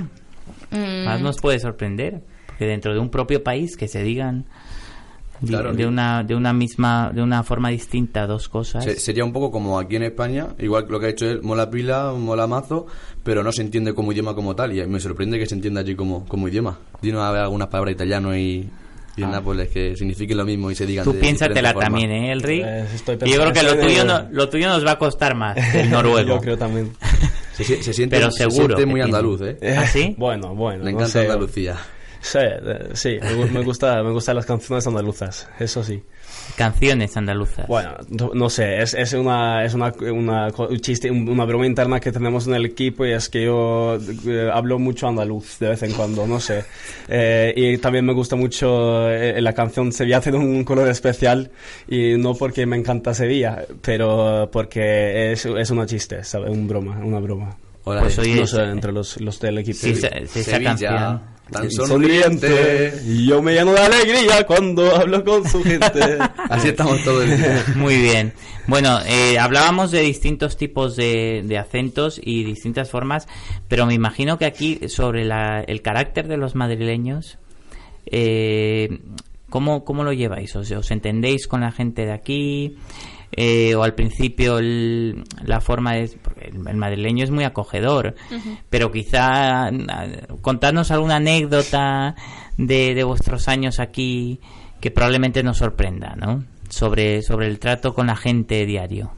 [0.72, 1.06] Mm.
[1.06, 2.22] Más nos puede sorprender.
[2.48, 4.46] Porque dentro de un propio país que se digan
[5.42, 5.84] di- Claro, de, sí.
[5.84, 8.84] una, de una misma, de una forma distinta dos cosas.
[8.86, 11.42] Se- sería un poco como aquí en España, igual que lo que ha hecho él,
[11.44, 12.86] mola pila, mola mazo,
[13.26, 14.72] pero no se entiende como idioma como tal.
[14.78, 16.80] Y me sorprende que se entienda allí como, como idioma.
[17.02, 18.70] Dinos a ver algunas palabras italiano y,
[19.18, 19.32] y en Ah.
[19.34, 22.66] Nápoles que signifiquen lo mismo y se digan Tú de piénsatela también, ¿eh, Elric?
[22.66, 25.36] Estoy Y yo creo que lo tuyo, en- no, lo tuyo nos va a costar
[25.36, 26.36] más, el noruego.
[26.36, 26.92] Yo creo también.
[27.54, 29.58] Se, se siente, Pero se seguro siente que muy andaluz, ¿eh?
[29.78, 30.14] ¿Ah, sí?
[30.18, 30.84] Bueno, bueno.
[30.84, 31.20] No encanta sé.
[31.22, 31.78] Andalucía.
[32.20, 36.02] Sí, eh, sí, me me gusta, me gustan las canciones andaluzas, eso sí.
[36.56, 37.68] Canciones andaluzas.
[37.68, 41.66] Bueno, no, no sé, es, es una, es una, una un chiste, un- una broma
[41.66, 45.70] interna que tenemos en el equipo y es que yo eh, hablo mucho andaluz de
[45.70, 46.64] vez en cuando, no sé.
[47.10, 51.52] Eh, y también me gusta mucho eh, la canción Sevilla tiene un color especial
[51.90, 56.50] y no porque me encanta Sevilla, pero porque es, es una chiste, ¿sabes?
[56.50, 57.58] Un broma, una broma.
[57.84, 58.36] Hola, Pues eh.
[58.40, 59.78] no sé, entre los, los del equipo.
[59.80, 61.35] Sí, esa- sí, esa canción.
[61.52, 63.02] Tan sonriente sonriente.
[63.06, 66.18] y yo me lleno de alegría cuando hablo con su gente.
[66.50, 67.64] Así estamos todo el día.
[67.76, 68.34] Muy bien.
[68.68, 73.28] Bueno, eh, hablábamos de distintos tipos de, de acentos y distintas formas,
[73.68, 77.38] pero me imagino que aquí sobre la- el carácter de los madrileños,
[78.08, 79.00] eh,
[79.50, 80.56] ¿cómo, ¿cómo lo lleváis?
[80.56, 82.78] ¿Os, os entendéis con la gente de aquí?
[83.32, 88.16] Eh, o al principio el- la forma es porque el, madrileño es muy acogedor
[88.70, 89.72] pero quizá ah,
[90.42, 92.16] contadnos alguna anécdota
[92.58, 94.40] de, de vuestros años aquí
[94.80, 96.44] que probablemente nos sorprenda, ¿no?
[96.70, 99.12] Sobre, sobre el trato con la gente diario.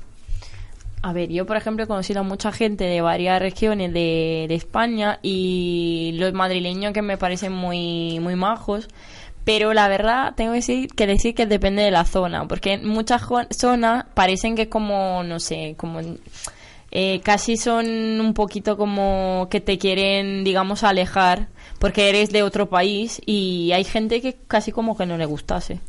[1.03, 4.55] A ver, yo por ejemplo he conocido a mucha gente de varias regiones de, de
[4.55, 8.87] España y los madrileños que me parecen muy, muy majos,
[9.47, 14.03] pero la verdad tengo que decir, que depende de la zona, porque en muchas zonas
[14.13, 16.01] parecen que como, no sé, como
[16.91, 17.87] eh, casi son
[18.19, 21.47] un poquito como que te quieren, digamos, alejar
[21.79, 25.79] porque eres de otro país y hay gente que casi como que no le gustase.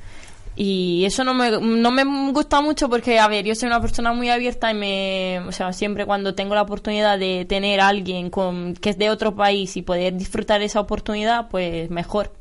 [0.55, 4.13] Y eso no me, no me gusta mucho porque, a ver, yo soy una persona
[4.13, 8.31] muy abierta y me, o sea, siempre cuando tengo la oportunidad de tener a alguien
[8.31, 12.39] con, que es de otro país y poder disfrutar esa oportunidad, pues mejor,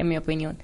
[0.00, 0.58] en mi opinión.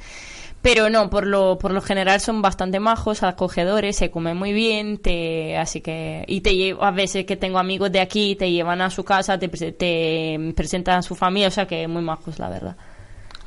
[0.63, 4.99] Pero no, por lo, por lo general son bastante majos, acogedores, se comen muy bien,
[4.99, 8.81] te, así que, y te llevo, a veces que tengo amigos de aquí, te llevan
[8.81, 12.49] a su casa, te, te presentan a su familia, o sea que muy majos, la
[12.49, 12.77] verdad.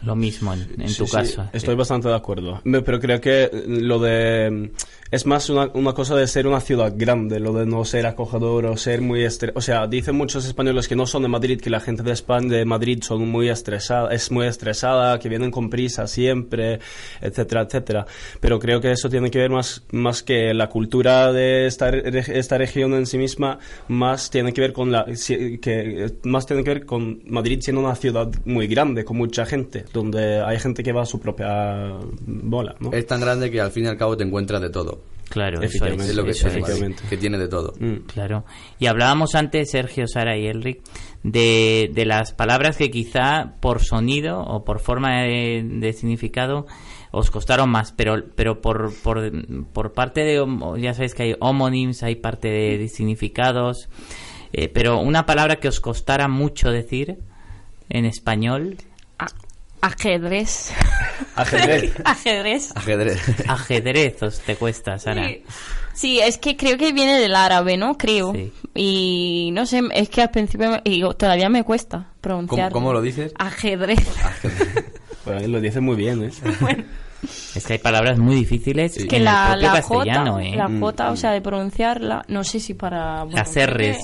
[0.02, 1.50] Lo mismo en, en Sí, tu sí, caso.
[1.52, 2.62] estoy bastante de acuerdo.
[2.64, 4.72] Pero creo que lo de...
[5.12, 8.68] Es más una, una cosa de ser una ciudad grande, lo de no ser acogedor
[8.68, 9.22] o ser muy...
[9.22, 12.12] estre- O sea, dicen muchos españoles que no son de Madrid, que la gente de
[12.12, 16.80] España, de Madrid son muy estresada, es muy estresada, que vienen con prisa siempre,
[17.22, 18.06] etcétera, etcétera.
[18.40, 22.60] Pero creo que eso tiene que ver más, más que la cultura de esta, esta
[22.60, 23.58] región en sí misma,
[23.88, 25.06] más tiene que ver con la...
[25.06, 29.86] que, más tiene que ver con Madrid siendo una ciudad muy grande, con mucha gente,
[29.92, 32.92] donde hay gente que va a su propia bola, ¿no?
[32.94, 34.99] Es tan grande que al fin y al cabo te encuentras de todo.
[35.30, 36.82] Claro, eso Efectivamente, es, Es lo que eso tiene es.
[36.82, 37.74] Madrid, que tiene de todo.
[38.08, 38.46] Claro.
[38.80, 40.82] Y hablábamos antes, Sergio, Sara y Elric,
[41.24, 46.66] de, de las palabras que quizá por sonido o por forma de, de significado
[47.12, 49.32] os costaron más, pero, pero por, por,
[49.74, 50.46] por parte de,
[50.80, 53.90] ya sabéis que hay homónimos, hay parte de, de significados,
[54.54, 57.18] eh, pero una palabra que os costara mucho decir
[57.90, 58.78] en español.
[59.82, 60.72] Ajedrez.
[61.36, 61.94] Ajedrez.
[62.06, 62.72] Ajedrez.
[62.76, 63.22] Ajedrez.
[63.48, 65.28] Ajedrez os te cuesta, Sara.
[65.28, 65.44] Sí.
[65.94, 67.98] Sí, es que creo que viene del árabe, ¿no?
[67.98, 68.34] Creo.
[68.74, 72.72] Y no sé, es que al principio me- y todavía me cuesta pronunciar.
[72.72, 73.34] ¿Cómo- cómo lo dices?
[73.38, 74.00] Ajedrez.
[75.26, 76.32] Bueno, lo dice muy bien, ¿eh?
[77.56, 80.56] Es que hay palabras muy difíciles que en la, el propio la castellano, J, ¿eh?
[80.56, 83.24] la J, o sea, de pronunciarla, no sé si para...
[83.24, 83.98] bueno, Las R's.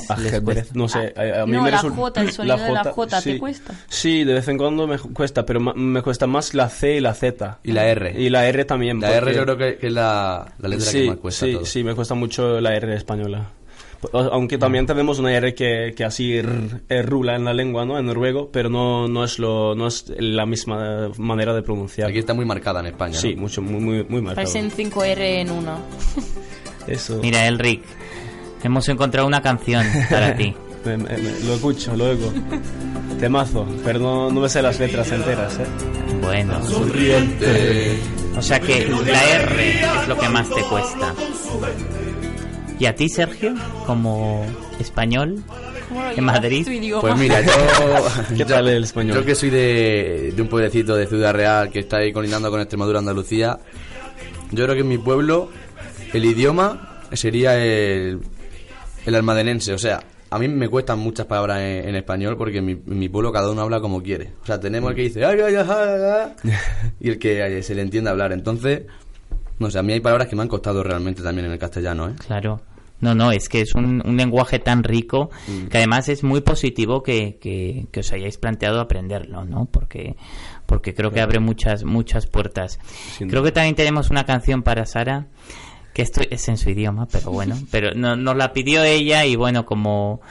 [0.44, 2.72] que- les no sé, a, a mí No, me la resulta- J, el sonido de
[2.74, 3.38] la J, ¿te sí.
[3.40, 3.74] cuesta?
[3.88, 7.14] Sí, de vez en cuando me cuesta, pero me cuesta más la C y la
[7.14, 7.60] Z.
[7.64, 8.22] Y la R.
[8.22, 9.00] Y la R también.
[9.00, 11.46] La R porque- yo creo que, que es la, la letra sí, que más cuesta
[11.46, 11.66] sí, todo.
[11.66, 13.46] sí, me cuesta mucho la R española.
[14.14, 17.98] Aunque también tenemos una R que, que así eh, rula en la lengua, ¿no?
[17.98, 22.10] En noruego, pero no, no, es lo, no es la misma manera de pronunciar.
[22.10, 23.42] Aquí está muy marcada en España, Sí, ¿no?
[23.42, 24.36] mucho, muy, muy, muy marcado.
[24.48, 25.78] Parecen 5R en una.
[26.88, 27.20] Eso.
[27.22, 27.84] Mira, Elric,
[28.64, 30.54] hemos encontrado una canción para ti.
[30.86, 32.32] Me- me- me- lo escucho luego.
[33.20, 35.66] Temazo, pero no, no me sé las letras enteras, ¿eh?
[36.22, 36.64] Bueno.
[36.64, 37.98] Sonriente.
[38.38, 41.12] O sea que la R es lo que más te cuesta.
[42.80, 43.54] ¿Y a ti, Sergio,
[43.86, 44.46] como
[44.80, 45.42] español
[46.16, 46.68] en Madrid?
[47.00, 47.52] Pues mira, yo,
[48.36, 49.16] ¿Qué tal el español?
[49.18, 52.60] yo que soy de, de un pueblecito de Ciudad Real que está ahí colindando con
[52.60, 53.60] Extremadura, Andalucía,
[54.52, 55.50] yo creo que en mi pueblo
[56.14, 58.20] el idioma sería el,
[59.06, 59.74] el almadenense.
[59.74, 63.00] O sea, a mí me cuestan muchas palabras en, en español porque en mi, en
[63.00, 64.34] mi pueblo cada uno habla como quiere.
[64.44, 66.52] O sea, tenemos el que dice "Ay, ay, ay, ay",
[67.00, 68.34] y el que ay, se le entiende hablar.
[68.34, 68.82] Entonces,
[69.60, 72.10] no sé, a mí hay palabras que me han costado realmente también en el castellano,
[72.10, 72.14] ¿eh?
[72.26, 72.62] Claro.
[73.02, 75.68] No, no, es que es un, un lenguaje tan rico Mm.
[75.68, 79.66] que además es muy positivo que, que, que os hayáis planteado aprenderlo, ¿no?
[79.66, 80.16] Porque,
[80.66, 82.80] porque creo que abre muchas, muchas puertas.
[83.18, 83.50] Sin Creo duda.
[83.50, 85.28] que también tenemos una canción para Sara,
[85.94, 89.36] que esto es en su idioma, pero bueno, pero no, nos la pidió ella y
[89.36, 90.22] bueno, como,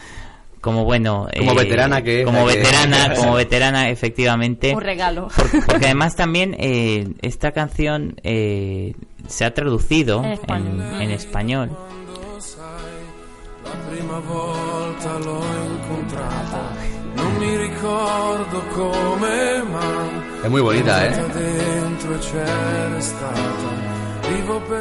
[0.64, 4.74] como bueno, eh, Como veterana que es, como la que- veterana, como veterana, efectivamente.
[4.74, 5.28] Un regalo.
[5.36, 8.94] Porque, porque además también eh, esta canción eh,
[9.28, 10.80] se ha traducido En español.
[10.96, 11.70] en- en español.
[13.64, 15.40] La prima volta l'ho
[15.74, 16.62] incontrata,
[17.16, 21.12] non mi ricordo come, ma Es muy bonita, ¿eh?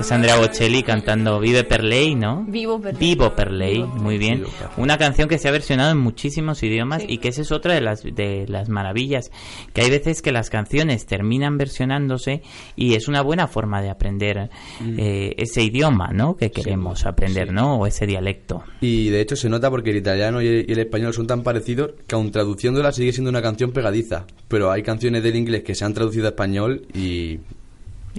[0.10, 2.46] Andrea Bocelli cantando Vive per lei, ¿no?
[2.48, 4.44] Vivo per Vivo per lei, muy bien.
[4.78, 7.82] Una canción que se ha versionado en muchísimos idiomas y que esa es otra de
[7.82, 9.32] las, de las maravillas.
[9.74, 12.42] Que hay veces que las canciones terminan versionándose
[12.76, 14.50] y es una buena forma de aprender
[14.98, 16.36] eh, ese idioma, ¿no?
[16.36, 17.78] Que queremos aprender, ¿no?
[17.78, 18.64] O ese dialecto.
[18.82, 21.44] Y de hecho se nota porque el italiano y el, y el español son tan
[21.44, 24.26] parecidos que aun traduciéndola sigue siendo una canción pegadiza.
[24.48, 27.40] Pero hay canciones del inglés que se han traducido a español y...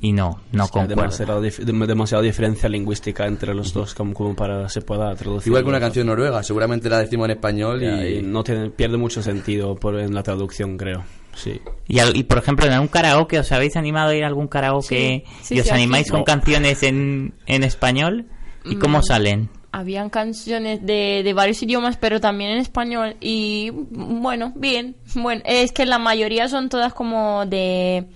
[0.01, 1.03] Y no, no Es que concuerdo.
[1.03, 5.49] demasiada, dif- dem- demasiada diferencia lingüística entre los dos como, como para se pueda traducir.
[5.49, 8.19] Igual que una canción noruega, seguramente la decimos en español y...
[8.19, 11.05] y no tiene, pierde mucho sentido por, en la traducción, creo.
[11.35, 11.61] Sí.
[11.89, 14.49] Y, al- y, por ejemplo, en algún karaoke, ¿os habéis animado a ir a algún
[14.49, 16.25] karaoke Sí, sí, y os sí, aquí- animáis con No.
[16.25, 18.27] canciones en, en español?
[18.65, 19.03] ¿Y cómo Mm.
[19.03, 19.49] salen?
[19.73, 23.17] Habían canciones de, de varios idiomas, pero también en español.
[23.21, 24.95] Y bueno, bien.
[25.17, 28.07] Bueno, es que la mayoría son todas como de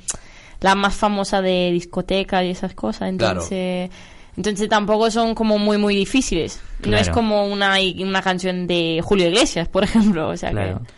[0.60, 3.12] la más famosa de discoteca y esas cosas.
[3.16, 3.40] Claro.
[3.40, 3.90] Entonces,
[4.36, 6.60] entonces tampoco son como muy, muy difíciles.
[6.86, 10.28] No es como una, una canción de Julio Iglesias, por ejemplo.
[10.28, 10.80] O sea Claro.
[10.80, 10.92] que.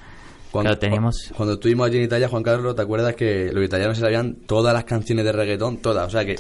[0.51, 3.97] Cuando, Claro, teníamos- cuando estuvimos allí en Italia, Juan Carlos, ¿te acuerdas que los italianos
[3.97, 5.77] se sabían todas las canciones de reggaetón?
[5.79, 6.09] Todas.
[6.09, 6.35] O sea que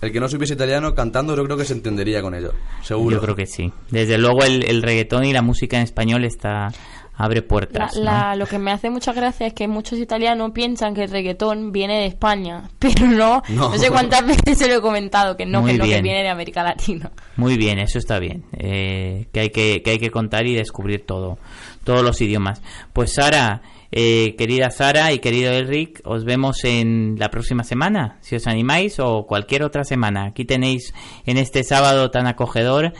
[0.00, 2.52] el que no supiese italiano cantando, yo creo que se entendería con ellos.
[2.82, 3.14] Seguro.
[3.16, 3.72] Yo creo que sí.
[3.90, 6.72] Desde luego el, el reggaetón y la música en español está
[7.14, 7.96] abre La- puertas.
[7.96, 8.02] ¿no?
[8.04, 11.72] la- lo que me hace mucha gracia es que muchos italianos piensan que el reggaetón
[11.72, 13.42] viene de España, pero no.
[13.48, 13.70] No.
[13.70, 16.02] No, sé cuántas veces se lo he comentado, que no, Muy que no, que bien.
[16.02, 17.10] viene de América Latina.
[17.36, 18.44] Muy bien, eso está bien.
[18.56, 21.38] Eh, que, hay que, que hay que contar y descubrir todo,
[21.84, 22.62] todos los idiomas.
[22.92, 28.36] Pues Sara, eh, querida Sara y querido Elric, os vemos en la próxima semana, si
[28.36, 30.24] os animáis, o cualquier otra semana.
[30.26, 30.94] Aquí tenéis
[31.26, 32.92] en este sábado tan acogedor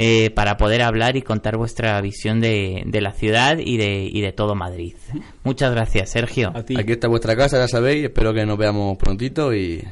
[0.00, 4.20] eh, para poder hablar y contar vuestra visión de, de la ciudad y de, y
[4.20, 4.94] de todo Madrid.
[5.42, 6.52] Muchas gracias, Sergio.
[6.54, 8.04] Aquí está vuestra casa, ya sabéis.
[8.04, 9.82] Espero que nos veamos prontito y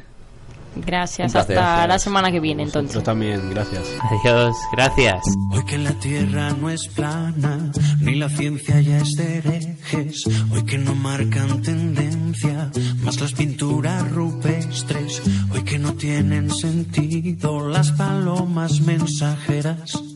[0.84, 3.02] Gracias, hasta la semana que viene entonces.
[3.02, 3.82] también, gracias.
[4.00, 5.22] Adiós, gracias.
[5.52, 10.26] Hoy que la tierra no es plana, ni la ciencia ya es de herejes.
[10.50, 12.70] Hoy que no marcan tendencia,
[13.02, 15.22] más las pinturas rupestres.
[15.52, 20.15] Hoy que no tienen sentido las palomas mensajeras.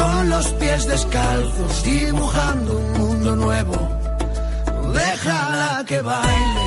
[0.00, 3.76] con los pies descalzos, dibujando un mundo nuevo.
[4.94, 6.66] Déjala que baile.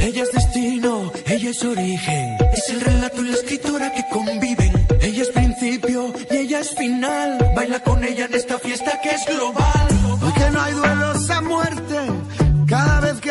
[0.00, 4.72] Ella es destino, ella es origen, es el relato y la escritora que conviven.
[5.00, 7.52] Ella es principio y ella es final.
[7.56, 9.88] Baila con ella en esta fiesta que es global.
[10.22, 11.98] Hoy que no hay duelos a muerte,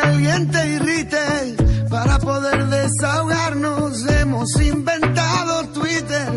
[0.06, 1.56] que alguien te irrite,
[1.90, 6.30] para poder desahogarnos hemos inventado Twitter.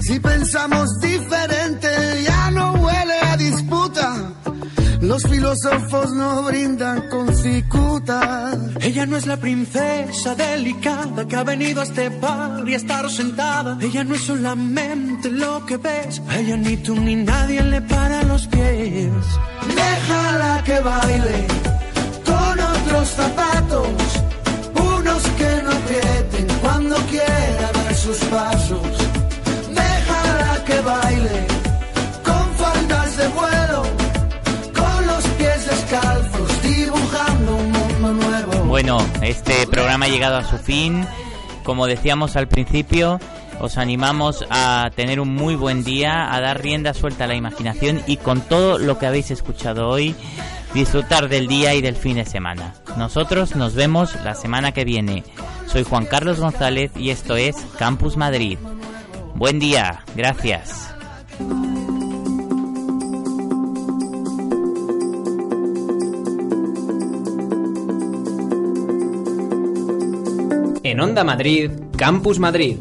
[0.00, 1.88] Si pensamos diferente,
[2.24, 4.32] ya no huele a disputa.
[5.00, 8.52] Los filósofos no brindan con cicuta.
[8.80, 13.10] Ella no es la princesa delicada que ha venido a este par y a estar
[13.10, 13.76] sentada.
[13.80, 16.22] Ella no es solamente lo que ves.
[16.28, 19.10] A ella ni tú ni nadie le para los pies.
[19.76, 21.73] Déjala que baile
[22.94, 23.88] otros zapatos,
[24.74, 28.80] unos que no aprieten cuando quiera dar sus pasos.
[29.68, 31.46] Déjala que baile
[32.24, 33.82] con faldas de vuelo,
[34.74, 38.64] con los pies descalzos, dibujando un mundo nuevo.
[38.66, 41.04] Bueno, este programa ha llegado a su fin.
[41.64, 43.18] Como decíamos al principio,
[43.60, 48.02] os animamos a tener un muy buen día, a dar rienda suelta a la imaginación
[48.06, 50.14] y con todo lo que habéis escuchado hoy,
[50.74, 52.74] disfrutar del día y del fin de semana.
[52.96, 55.24] Nosotros nos vemos la semana que viene.
[55.66, 58.58] Soy Juan Carlos González y esto es Campus Madrid.
[59.34, 60.94] Buen día, gracias.
[70.84, 72.78] En Onda Madrid, Campus Madrid,